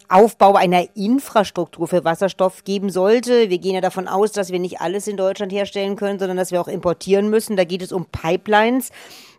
Aufbau 0.09 0.55
einer 0.55 0.85
Infrastruktur 0.95 1.87
für 1.87 2.03
Wasserstoff 2.03 2.63
geben 2.63 2.89
sollte. 2.89 3.49
Wir 3.49 3.57
gehen 3.57 3.75
ja 3.75 3.81
davon 3.81 4.07
aus, 4.07 4.31
dass 4.31 4.51
wir 4.51 4.59
nicht 4.59 4.81
alles 4.81 5.07
in 5.07 5.17
Deutschland 5.17 5.51
herstellen 5.51 5.95
können, 5.95 6.19
sondern 6.19 6.37
dass 6.37 6.51
wir 6.51 6.61
auch 6.61 6.67
importieren 6.67 7.29
müssen. 7.29 7.55
Da 7.55 7.63
geht 7.63 7.81
es 7.81 7.91
um 7.91 8.05
Pipelines 8.05 8.91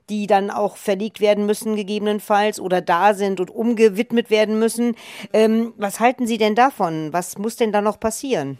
die 0.08 0.26
dann 0.26 0.50
auch 0.50 0.76
verlegt 0.76 1.20
werden 1.20 1.46
müssen, 1.46 1.76
gegebenenfalls, 1.76 2.60
oder 2.60 2.80
da 2.80 3.14
sind 3.14 3.40
und 3.40 3.50
umgewidmet 3.50 4.30
werden 4.30 4.58
müssen. 4.58 4.94
Ähm, 5.32 5.74
was 5.76 6.00
halten 6.00 6.26
Sie 6.26 6.38
denn 6.38 6.54
davon? 6.54 7.12
Was 7.12 7.38
muss 7.38 7.56
denn 7.56 7.72
da 7.72 7.80
noch 7.80 7.98
passieren? 7.98 8.58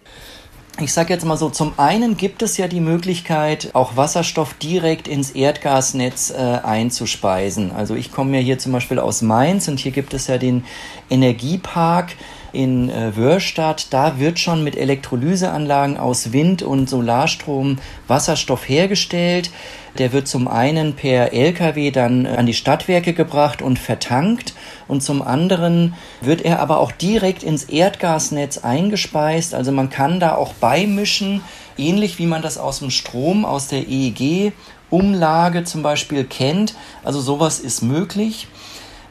Ich 0.79 0.93
sage 0.93 1.15
jetzt 1.15 1.25
mal 1.25 1.39
so, 1.39 1.49
zum 1.49 1.73
einen 1.79 2.19
gibt 2.19 2.43
es 2.43 2.59
ja 2.59 2.69
die 2.69 2.81
Möglichkeit, 2.81 3.71
auch 3.73 3.97
Wasserstoff 3.97 4.53
direkt 4.55 5.09
ins 5.09 5.31
Erdgasnetz 5.31 6.31
äh, 6.31 6.35
einzuspeisen. 6.37 7.73
Also 7.73 7.95
ich 7.95 8.13
komme 8.13 8.37
ja 8.37 8.43
hier 8.43 8.59
zum 8.59 8.73
Beispiel 8.73 8.99
aus 8.99 9.23
Mainz 9.23 9.69
und 9.69 9.81
hier 9.81 9.93
gibt 9.93 10.13
es 10.13 10.27
ja 10.27 10.37
den 10.37 10.65
Energiepark 11.09 12.13
in 12.57 12.89
äh, 12.89 13.17
Wörstadt. 13.17 13.89
Da 13.91 14.19
wird 14.19 14.39
schon 14.39 14.65
mit 14.65 14.77
Elektrolyseanlagen 14.77 15.99
aus 15.99 16.33
Wind- 16.33 16.63
und 16.63 16.89
Solarstrom 16.89 17.79
Wasserstoff 18.09 18.69
hergestellt. 18.69 19.51
Der 19.99 20.13
wird 20.13 20.27
zum 20.27 20.49
einen 20.49 20.95
per 20.95 21.33
Lkw 21.33 21.91
dann 21.91 22.25
äh, 22.25 22.31
an 22.31 22.47
die 22.47 22.55
Stadtwerke 22.55 23.13
gebracht 23.13 23.61
und 23.61 23.79
vertankt 23.79 24.55
und 24.89 25.03
zum 25.03 25.21
anderen 25.23 25.95
wird 26.23 26.43
er 26.43 26.61
aber 26.61 26.81
auch 26.81 26.93
direkt 26.93 27.43
ins 27.43 27.65
Erdgasnetz 27.65 28.59
eingespeist. 28.59 29.55
Also 29.55 29.71
man 29.71 29.91
kann 29.91 30.19
da 30.19 30.35
auch 30.35 30.55
beimischen, 30.55 31.43
ähnlich 31.77 32.19
wie 32.19 32.27
man 32.27 32.43
das 32.43 32.57
aus 32.57 32.79
dem 32.79 32.91
Strom, 32.91 33.45
aus 33.45 33.69
der 33.69 33.87
EEG 33.87 34.53
Umlage 34.89 35.65
zum 35.65 35.83
Beispiel 35.83 36.25
kennt. 36.25 36.75
Also 37.03 37.21
sowas 37.21 37.59
ist 37.59 37.83
möglich. 37.83 38.49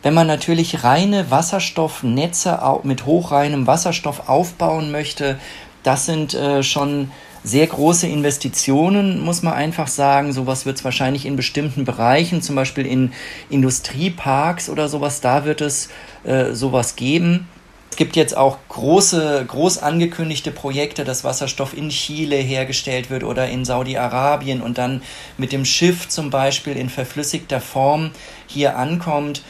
Wenn 0.06 0.14
man 0.14 0.28
natürlich 0.28 0.84
reine 0.84 1.32
Wasserstoffnetze 1.32 2.60
mit 2.84 3.08
hochreinem 3.08 3.66
Wasserstoff 3.66 4.30
aufbauen 4.30 4.92
möchte, 4.92 5.40
das 5.82 6.06
sind 6.06 6.36
äh, 6.36 6.62
schon 6.62 7.10
sehr 7.44 7.66
große 7.66 8.06
Investitionen, 8.06 9.20
muss 9.22 9.42
man 9.42 9.54
einfach 9.54 9.88
sagen. 9.88 10.32
Sowas 10.32 10.68
wird 10.68 10.78
es 10.78 10.84
wahrscheinlich 10.84 11.26
in 11.26 11.36
bestimmten 11.36 11.86
Bereichen, 11.86 12.44
zum 12.44 12.56
Beispiel 12.56 12.86
in 12.86 13.14
Industrieparks 13.50 14.70
oder 14.70 14.90
sowas, 14.90 15.22
da 15.22 15.44
wird 15.44 15.62
es 15.62 15.90
äh, 16.24 16.54
sowas 16.54 16.96
geben. 16.96 17.48
Es 17.90 17.98
gibt 17.98 18.16
jetzt 18.16 18.38
auch 18.38 18.60
große, 18.70 19.44
groß 19.48 19.80
angekündigte 19.80 20.52
Projekte, 20.52 21.04
dass 21.04 21.24
Wasserstoff 21.24 21.76
in 21.76 21.90
Chile 21.90 22.36
hergestellt 22.36 23.10
wird 23.10 23.24
oder 23.24 23.50
in 23.50 23.66
Saudi-Arabien 23.66 24.62
und 24.62 24.78
dann 24.78 25.02
mit 25.40 25.52
dem 25.52 25.66
Schiff 25.66 26.10
zum 26.10 26.30
Beispiel 26.30 26.78
in 26.78 26.90
verflüssigter 26.90 27.60
Form 27.60 28.12
hier 28.46 28.78
ankommt 28.78 29.42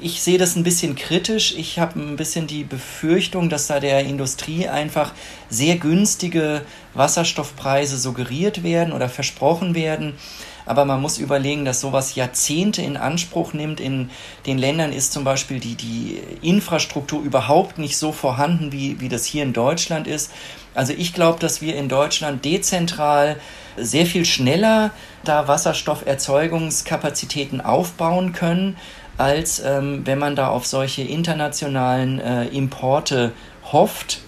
ich 0.00 0.22
sehe 0.22 0.38
das 0.38 0.56
ein 0.56 0.64
bisschen 0.64 0.94
kritisch. 0.94 1.54
Ich 1.56 1.78
habe 1.78 1.98
ein 1.98 2.16
bisschen 2.16 2.46
die 2.46 2.64
Befürchtung, 2.64 3.48
dass 3.48 3.66
da 3.66 3.80
der 3.80 4.00
Industrie 4.00 4.68
einfach 4.68 5.12
sehr 5.50 5.76
günstige 5.76 6.62
Wasserstoffpreise 6.94 7.98
suggeriert 7.98 8.62
werden 8.62 8.92
oder 8.92 9.08
versprochen 9.08 9.74
werden. 9.74 10.14
Aber 10.66 10.84
man 10.84 11.02
muss 11.02 11.18
überlegen, 11.18 11.64
dass 11.64 11.80
sowas 11.80 12.14
Jahrzehnte 12.14 12.82
in 12.82 12.96
Anspruch 12.96 13.52
nimmt. 13.52 13.80
In 13.80 14.10
den 14.46 14.58
Ländern 14.58 14.92
ist 14.92 15.12
zum 15.12 15.24
Beispiel 15.24 15.58
die, 15.60 15.74
die 15.74 16.20
Infrastruktur 16.42 17.22
überhaupt 17.22 17.78
nicht 17.78 17.98
so 17.98 18.12
vorhanden, 18.12 18.72
wie, 18.72 19.00
wie 19.00 19.10
das 19.10 19.26
hier 19.26 19.42
in 19.42 19.52
Deutschland 19.52 20.06
ist. 20.06 20.30
Also 20.74 20.94
ich 20.96 21.12
glaube, 21.12 21.38
dass 21.38 21.60
wir 21.60 21.76
in 21.76 21.88
Deutschland 21.88 22.44
dezentral 22.44 23.38
sehr 23.76 24.06
viel 24.06 24.24
schneller 24.24 24.92
da 25.24 25.48
Wasserstofferzeugungskapazitäten 25.48 27.60
aufbauen 27.60 28.32
können 28.32 28.76
als 29.18 29.60
ähm, 29.60 30.02
wenn 30.04 30.18
man 30.18 30.36
da 30.36 30.48
auf 30.48 30.66
solche 30.66 31.02
internationalen 31.02 32.20
äh, 32.20 32.46
Importe 32.46 33.32
hofft. 33.72 34.20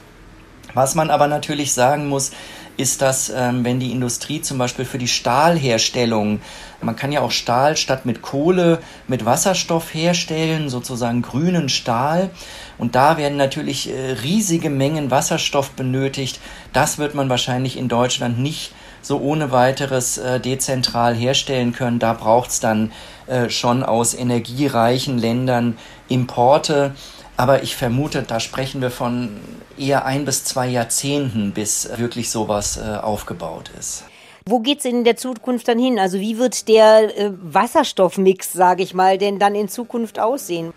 Was 0.75 0.95
man 0.95 1.11
aber 1.11 1.27
natürlich 1.27 1.73
sagen 1.73 2.09
muss, 2.09 2.33
ist, 2.77 3.01
dass 3.03 3.31
ähm, 3.31 3.65
wenn 3.65 3.81
die 3.81 3.93
Industrie 3.93 4.43
zum 4.43 4.59
Beispiel 4.59 4.85
für 4.85 4.99
die 4.99 5.09
Stahlherstellung, 5.09 6.41
man 6.83 6.97
kann 6.97 7.13
ja 7.13 7.21
auch 7.23 7.31
Stahl 7.31 7.77
statt 7.77 8.05
mit 8.05 8.23
Kohle 8.23 8.81
mit 9.09 9.25
Wasserstoff 9.25 9.95
herstellen, 9.95 10.69
sozusagen 10.69 11.23
grünen 11.23 11.69
Stahl. 11.69 12.31
Und 12.79 12.95
da 12.95 13.17
werden 13.17 13.39
natürlich 13.39 13.91
äh, 13.91 14.13
riesige 14.23 14.69
Mengen 14.69 15.11
Wasserstoff 15.11 15.71
benötigt. 15.71 16.41
Das 16.73 16.99
wird 16.99 17.15
man 17.15 17.31
wahrscheinlich 17.31 17.79
in 17.79 17.89
Deutschland 17.89 18.39
nicht 18.39 18.73
so 19.07 19.21
ohne 19.21 19.53
weiteres 19.53 20.19
äh, 20.19 20.41
dezentral 20.41 21.15
herstellen 21.15 21.73
können. 21.73 22.01
Da 22.01 22.13
braucht 22.13 22.51
es 22.51 22.59
dann 22.59 22.91
äh, 23.29 23.49
schon 23.51 23.85
aus 23.85 24.15
energiereichen 24.15 25.17
Ländern 25.17 25.79
Importe. 26.09 26.93
Aber 27.37 27.63
ich 27.63 27.77
vermute, 27.77 28.23
da 28.23 28.41
sprechen 28.41 28.81
wir 28.81 28.91
von 28.91 29.37
eher 29.79 30.07
ein 30.07 30.25
bis 30.25 30.43
zwei 30.45 30.67
Jahrzehnten, 30.67 31.53
bis 31.53 31.89
wirklich 31.97 32.31
sowas 32.31 32.79
äh, 32.79 32.97
aufgebaut 32.97 33.71
ist. 33.79 34.05
Wo 34.45 34.59
geht 34.59 34.81
es 34.81 34.85
in 34.85 35.05
der 35.05 35.17
Zukunft 35.17 35.69
dann 35.69 35.79
hin? 35.79 36.01
Also 36.01 36.19
wie 36.19 36.39
wird 36.39 36.67
der 36.67 37.17
äh, 37.17 37.31
Wasserstoffmix, 37.41 38.53
sage 38.53 38.83
ich 38.83 38.93
mal, 38.93 39.19
denn 39.19 39.39
dann 39.39 39.55
in 39.55 39.69
Zukunft 39.69 40.19
aussehen? 40.19 40.73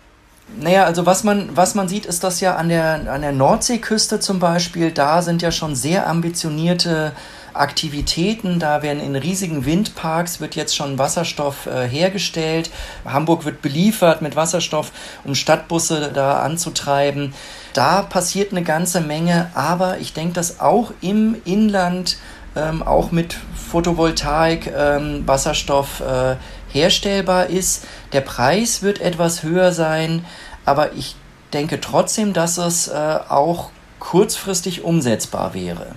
Naja, 0.56 0.84
also 0.84 1.06
was 1.06 1.24
man, 1.24 1.56
was 1.56 1.74
man 1.74 1.88
sieht, 1.88 2.06
ist, 2.06 2.22
dass 2.22 2.40
ja 2.40 2.56
an 2.56 2.68
der, 2.68 3.12
an 3.12 3.22
der 3.22 3.32
Nordseeküste 3.32 4.20
zum 4.20 4.38
Beispiel, 4.38 4.92
da 4.92 5.22
sind 5.22 5.42
ja 5.42 5.50
schon 5.50 5.74
sehr 5.74 6.08
ambitionierte 6.08 7.12
Aktivitäten. 7.54 8.58
Da 8.58 8.82
werden 8.82 9.00
in 9.00 9.16
riesigen 9.16 9.64
Windparks 9.64 10.40
wird 10.40 10.56
jetzt 10.56 10.76
schon 10.76 10.98
Wasserstoff 10.98 11.66
äh, 11.66 11.86
hergestellt. 11.88 12.70
Hamburg 13.04 13.44
wird 13.44 13.62
beliefert 13.62 14.22
mit 14.22 14.36
Wasserstoff, 14.36 14.92
um 15.24 15.34
Stadtbusse 15.34 16.10
da 16.12 16.40
anzutreiben. 16.40 17.34
Da 17.72 18.02
passiert 18.02 18.52
eine 18.52 18.62
ganze 18.62 19.00
Menge, 19.00 19.50
aber 19.54 19.98
ich 19.98 20.12
denke, 20.12 20.34
dass 20.34 20.60
auch 20.60 20.92
im 21.00 21.36
Inland 21.44 22.18
ähm, 22.56 22.82
auch 22.82 23.12
mit 23.12 23.36
Photovoltaik 23.54 24.72
ähm, 24.76 25.22
Wasserstoff 25.26 26.00
äh, 26.00 26.36
herstellbar 26.72 27.46
ist. 27.46 27.86
Der 28.12 28.20
Preis 28.20 28.82
wird 28.82 29.00
etwas 29.00 29.42
höher 29.42 29.72
sein, 29.72 30.24
aber 30.64 30.92
ich 30.94 31.14
denke 31.52 31.80
trotzdem, 31.80 32.32
dass 32.32 32.58
es 32.58 32.88
äh, 32.88 33.18
auch 33.28 33.70
kurzfristig 33.98 34.82
umsetzbar 34.82 35.54
wäre. 35.54 35.94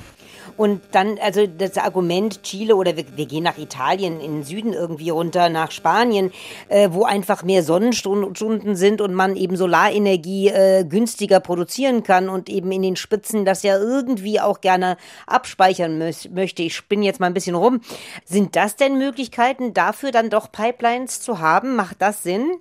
Und 0.64 0.80
dann, 0.94 1.20
also 1.22 1.46
das 1.46 1.78
Argument 1.78 2.42
Chile 2.44 2.78
oder 2.78 2.96
wir, 2.96 3.04
wir 3.18 3.26
gehen 3.26 3.44
nach 3.44 3.58
Italien, 3.58 4.22
in 4.22 4.32
den 4.32 4.44
Süden 4.44 4.72
irgendwie 4.72 5.10
runter, 5.10 5.50
nach 5.50 5.72
Spanien, 5.72 6.32
äh, 6.70 6.88
wo 6.90 7.04
einfach 7.04 7.44
mehr 7.44 7.64
Sonnenstunden 7.64 8.78
sind 8.78 9.02
und 9.02 9.14
man 9.14 9.36
eben 9.36 9.58
Solarenergie 9.58 10.48
äh, 10.48 10.86
günstiger 10.86 11.42
produzieren 11.42 12.04
kann 12.04 12.30
und 12.30 12.48
eben 12.48 12.72
in 12.72 12.82
den 12.82 12.96
Spitzen 12.96 13.44
das 13.44 13.64
ja 13.64 13.78
irgendwie 13.78 14.40
auch 14.40 14.62
gerne 14.62 14.96
abspeichern 15.28 15.98
möchte. 16.32 16.64
Ich 16.64 16.78
spinne 16.78 17.04
jetzt 17.04 17.20
mal 17.20 17.28
ein 17.28 17.34
bisschen 17.34 17.56
rum. 17.56 17.82
Sind 18.24 18.56
das 18.56 18.78
denn 18.78 18.98
Möglichkeiten, 18.98 19.74
dafür 19.74 20.12
dann 20.12 20.30
doch 20.30 20.50
Pipelines 20.50 21.20
zu 21.20 21.40
haben? 21.40 21.76
Macht 21.76 21.98
das 22.00 22.24
Sinn? 22.24 22.52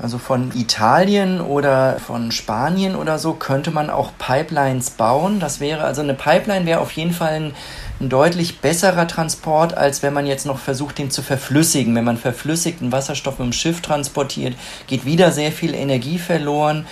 Also 0.00 0.18
von 0.18 0.52
Italien 0.54 1.40
oder 1.40 1.98
von 1.98 2.30
Spanien 2.30 2.94
oder 2.94 3.18
so 3.18 3.32
könnte 3.32 3.72
man 3.72 3.90
auch 3.90 4.12
Pipelines 4.16 4.90
bauen. 4.90 5.40
Das 5.40 5.58
wäre 5.58 5.82
also 5.82 6.02
eine 6.02 6.14
Pipeline 6.14 6.66
wäre 6.66 6.80
auf 6.80 6.92
jeden 6.92 7.12
Fall 7.12 7.32
ein, 7.32 7.54
ein, 8.00 8.08
deutlich 8.08 8.60
besserer 8.60 9.08
Transport, 9.08 9.76
als 9.76 10.04
wenn 10.04 10.14
man 10.14 10.24
jetzt 10.24 10.46
noch 10.46 10.58
versucht, 10.58 10.98
den 10.98 11.10
zu 11.10 11.20
verflüssigen. 11.20 11.96
Wenn 11.96 12.04
man 12.04 12.16
verflüssigten 12.16 12.92
Wasserstoff 12.92 13.40
mit 13.40 13.46
dem 13.46 13.52
Schiff 13.52 13.80
transportiert, 13.80 14.54
geht 14.86 15.04
wieder 15.04 15.32
sehr 15.32 15.50
viel 15.50 15.74
Energie 15.74 16.18
verloren. 16.18 16.86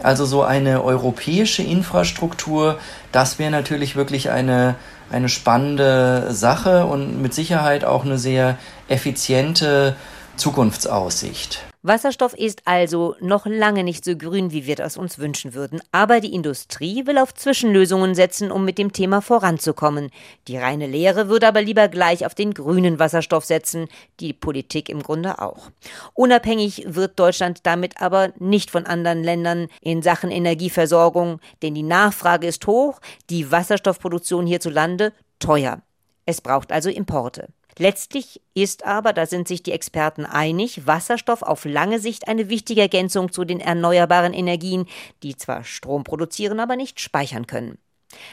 Also 0.00 0.24
so 0.24 0.42
eine 0.42 0.84
europäische 0.84 1.62
Infrastruktur, 1.62 2.78
das 3.10 3.40
wäre 3.40 3.50
natürlich 3.50 3.96
wirklich 3.96 4.30
eine, 4.30 4.76
eine 5.10 5.28
spannende 5.28 6.28
Sache 6.32 6.86
und 6.86 7.20
mit 7.20 7.34
Sicherheit 7.34 7.84
auch 7.84 8.04
eine 8.04 8.18
sehr 8.18 8.58
effiziente 8.88 9.96
Zukunftsaussicht. 10.36 11.73
Wasserstoff 11.86 12.32
ist 12.32 12.62
also 12.64 13.14
noch 13.20 13.44
lange 13.44 13.84
nicht 13.84 14.06
so 14.06 14.16
grün, 14.16 14.52
wie 14.52 14.64
wir 14.64 14.74
das 14.74 14.96
uns 14.96 15.18
wünschen 15.18 15.52
würden. 15.52 15.82
Aber 15.92 16.22
die 16.22 16.32
Industrie 16.32 17.06
will 17.06 17.18
auf 17.18 17.34
Zwischenlösungen 17.34 18.14
setzen, 18.14 18.50
um 18.50 18.64
mit 18.64 18.78
dem 18.78 18.92
Thema 18.92 19.20
voranzukommen. 19.20 20.10
Die 20.48 20.56
reine 20.56 20.86
Lehre 20.86 21.28
würde 21.28 21.46
aber 21.46 21.60
lieber 21.60 21.88
gleich 21.88 22.24
auf 22.24 22.34
den 22.34 22.54
grünen 22.54 22.98
Wasserstoff 22.98 23.44
setzen, 23.44 23.88
die 24.18 24.32
Politik 24.32 24.88
im 24.88 25.02
Grunde 25.02 25.42
auch. 25.42 25.70
Unabhängig 26.14 26.84
wird 26.86 27.18
Deutschland 27.18 27.66
damit 27.66 28.00
aber 28.00 28.32
nicht 28.38 28.70
von 28.70 28.86
anderen 28.86 29.22
Ländern 29.22 29.68
in 29.82 30.00
Sachen 30.00 30.30
Energieversorgung, 30.30 31.38
denn 31.60 31.74
die 31.74 31.82
Nachfrage 31.82 32.46
ist 32.46 32.66
hoch, 32.66 32.98
die 33.28 33.52
Wasserstoffproduktion 33.52 34.46
hierzulande 34.46 35.12
teuer. 35.38 35.82
Es 36.24 36.40
braucht 36.40 36.72
also 36.72 36.88
Importe. 36.88 37.48
Letztlich 37.78 38.40
ist 38.54 38.84
aber, 38.84 39.12
da 39.12 39.26
sind 39.26 39.48
sich 39.48 39.62
die 39.62 39.72
Experten 39.72 40.24
einig, 40.24 40.86
Wasserstoff 40.86 41.42
auf 41.42 41.64
lange 41.64 41.98
Sicht 41.98 42.28
eine 42.28 42.48
wichtige 42.48 42.82
Ergänzung 42.82 43.32
zu 43.32 43.44
den 43.44 43.60
erneuerbaren 43.60 44.32
Energien, 44.32 44.86
die 45.22 45.36
zwar 45.36 45.64
Strom 45.64 46.04
produzieren, 46.04 46.60
aber 46.60 46.76
nicht 46.76 47.00
speichern 47.00 47.46
können. 47.46 47.78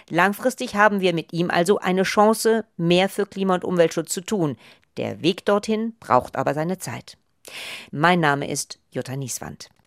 Langfristig 0.10 0.76
haben 0.76 1.02
wir 1.02 1.14
mit 1.14 1.34
ihm 1.34 1.50
also 1.50 1.80
eine 1.80 2.04
Chance, 2.04 2.66
mehr 2.78 3.10
für 3.10 3.26
Klima- 3.26 3.56
und 3.56 3.64
Umweltschutz 3.64 4.14
zu 4.14 4.22
tun. 4.22 4.58
Der 4.98 5.24
Weg 5.24 5.44
dorthin 5.46 5.96
braucht 6.00 6.36
aber 6.36 6.54
seine 6.54 6.78
Zeit. 6.78 7.18
Mein 7.92 8.20
Name 8.20 8.48
ist 8.48 8.80
Jutta 8.92 9.16
Nieswand. 9.16 9.70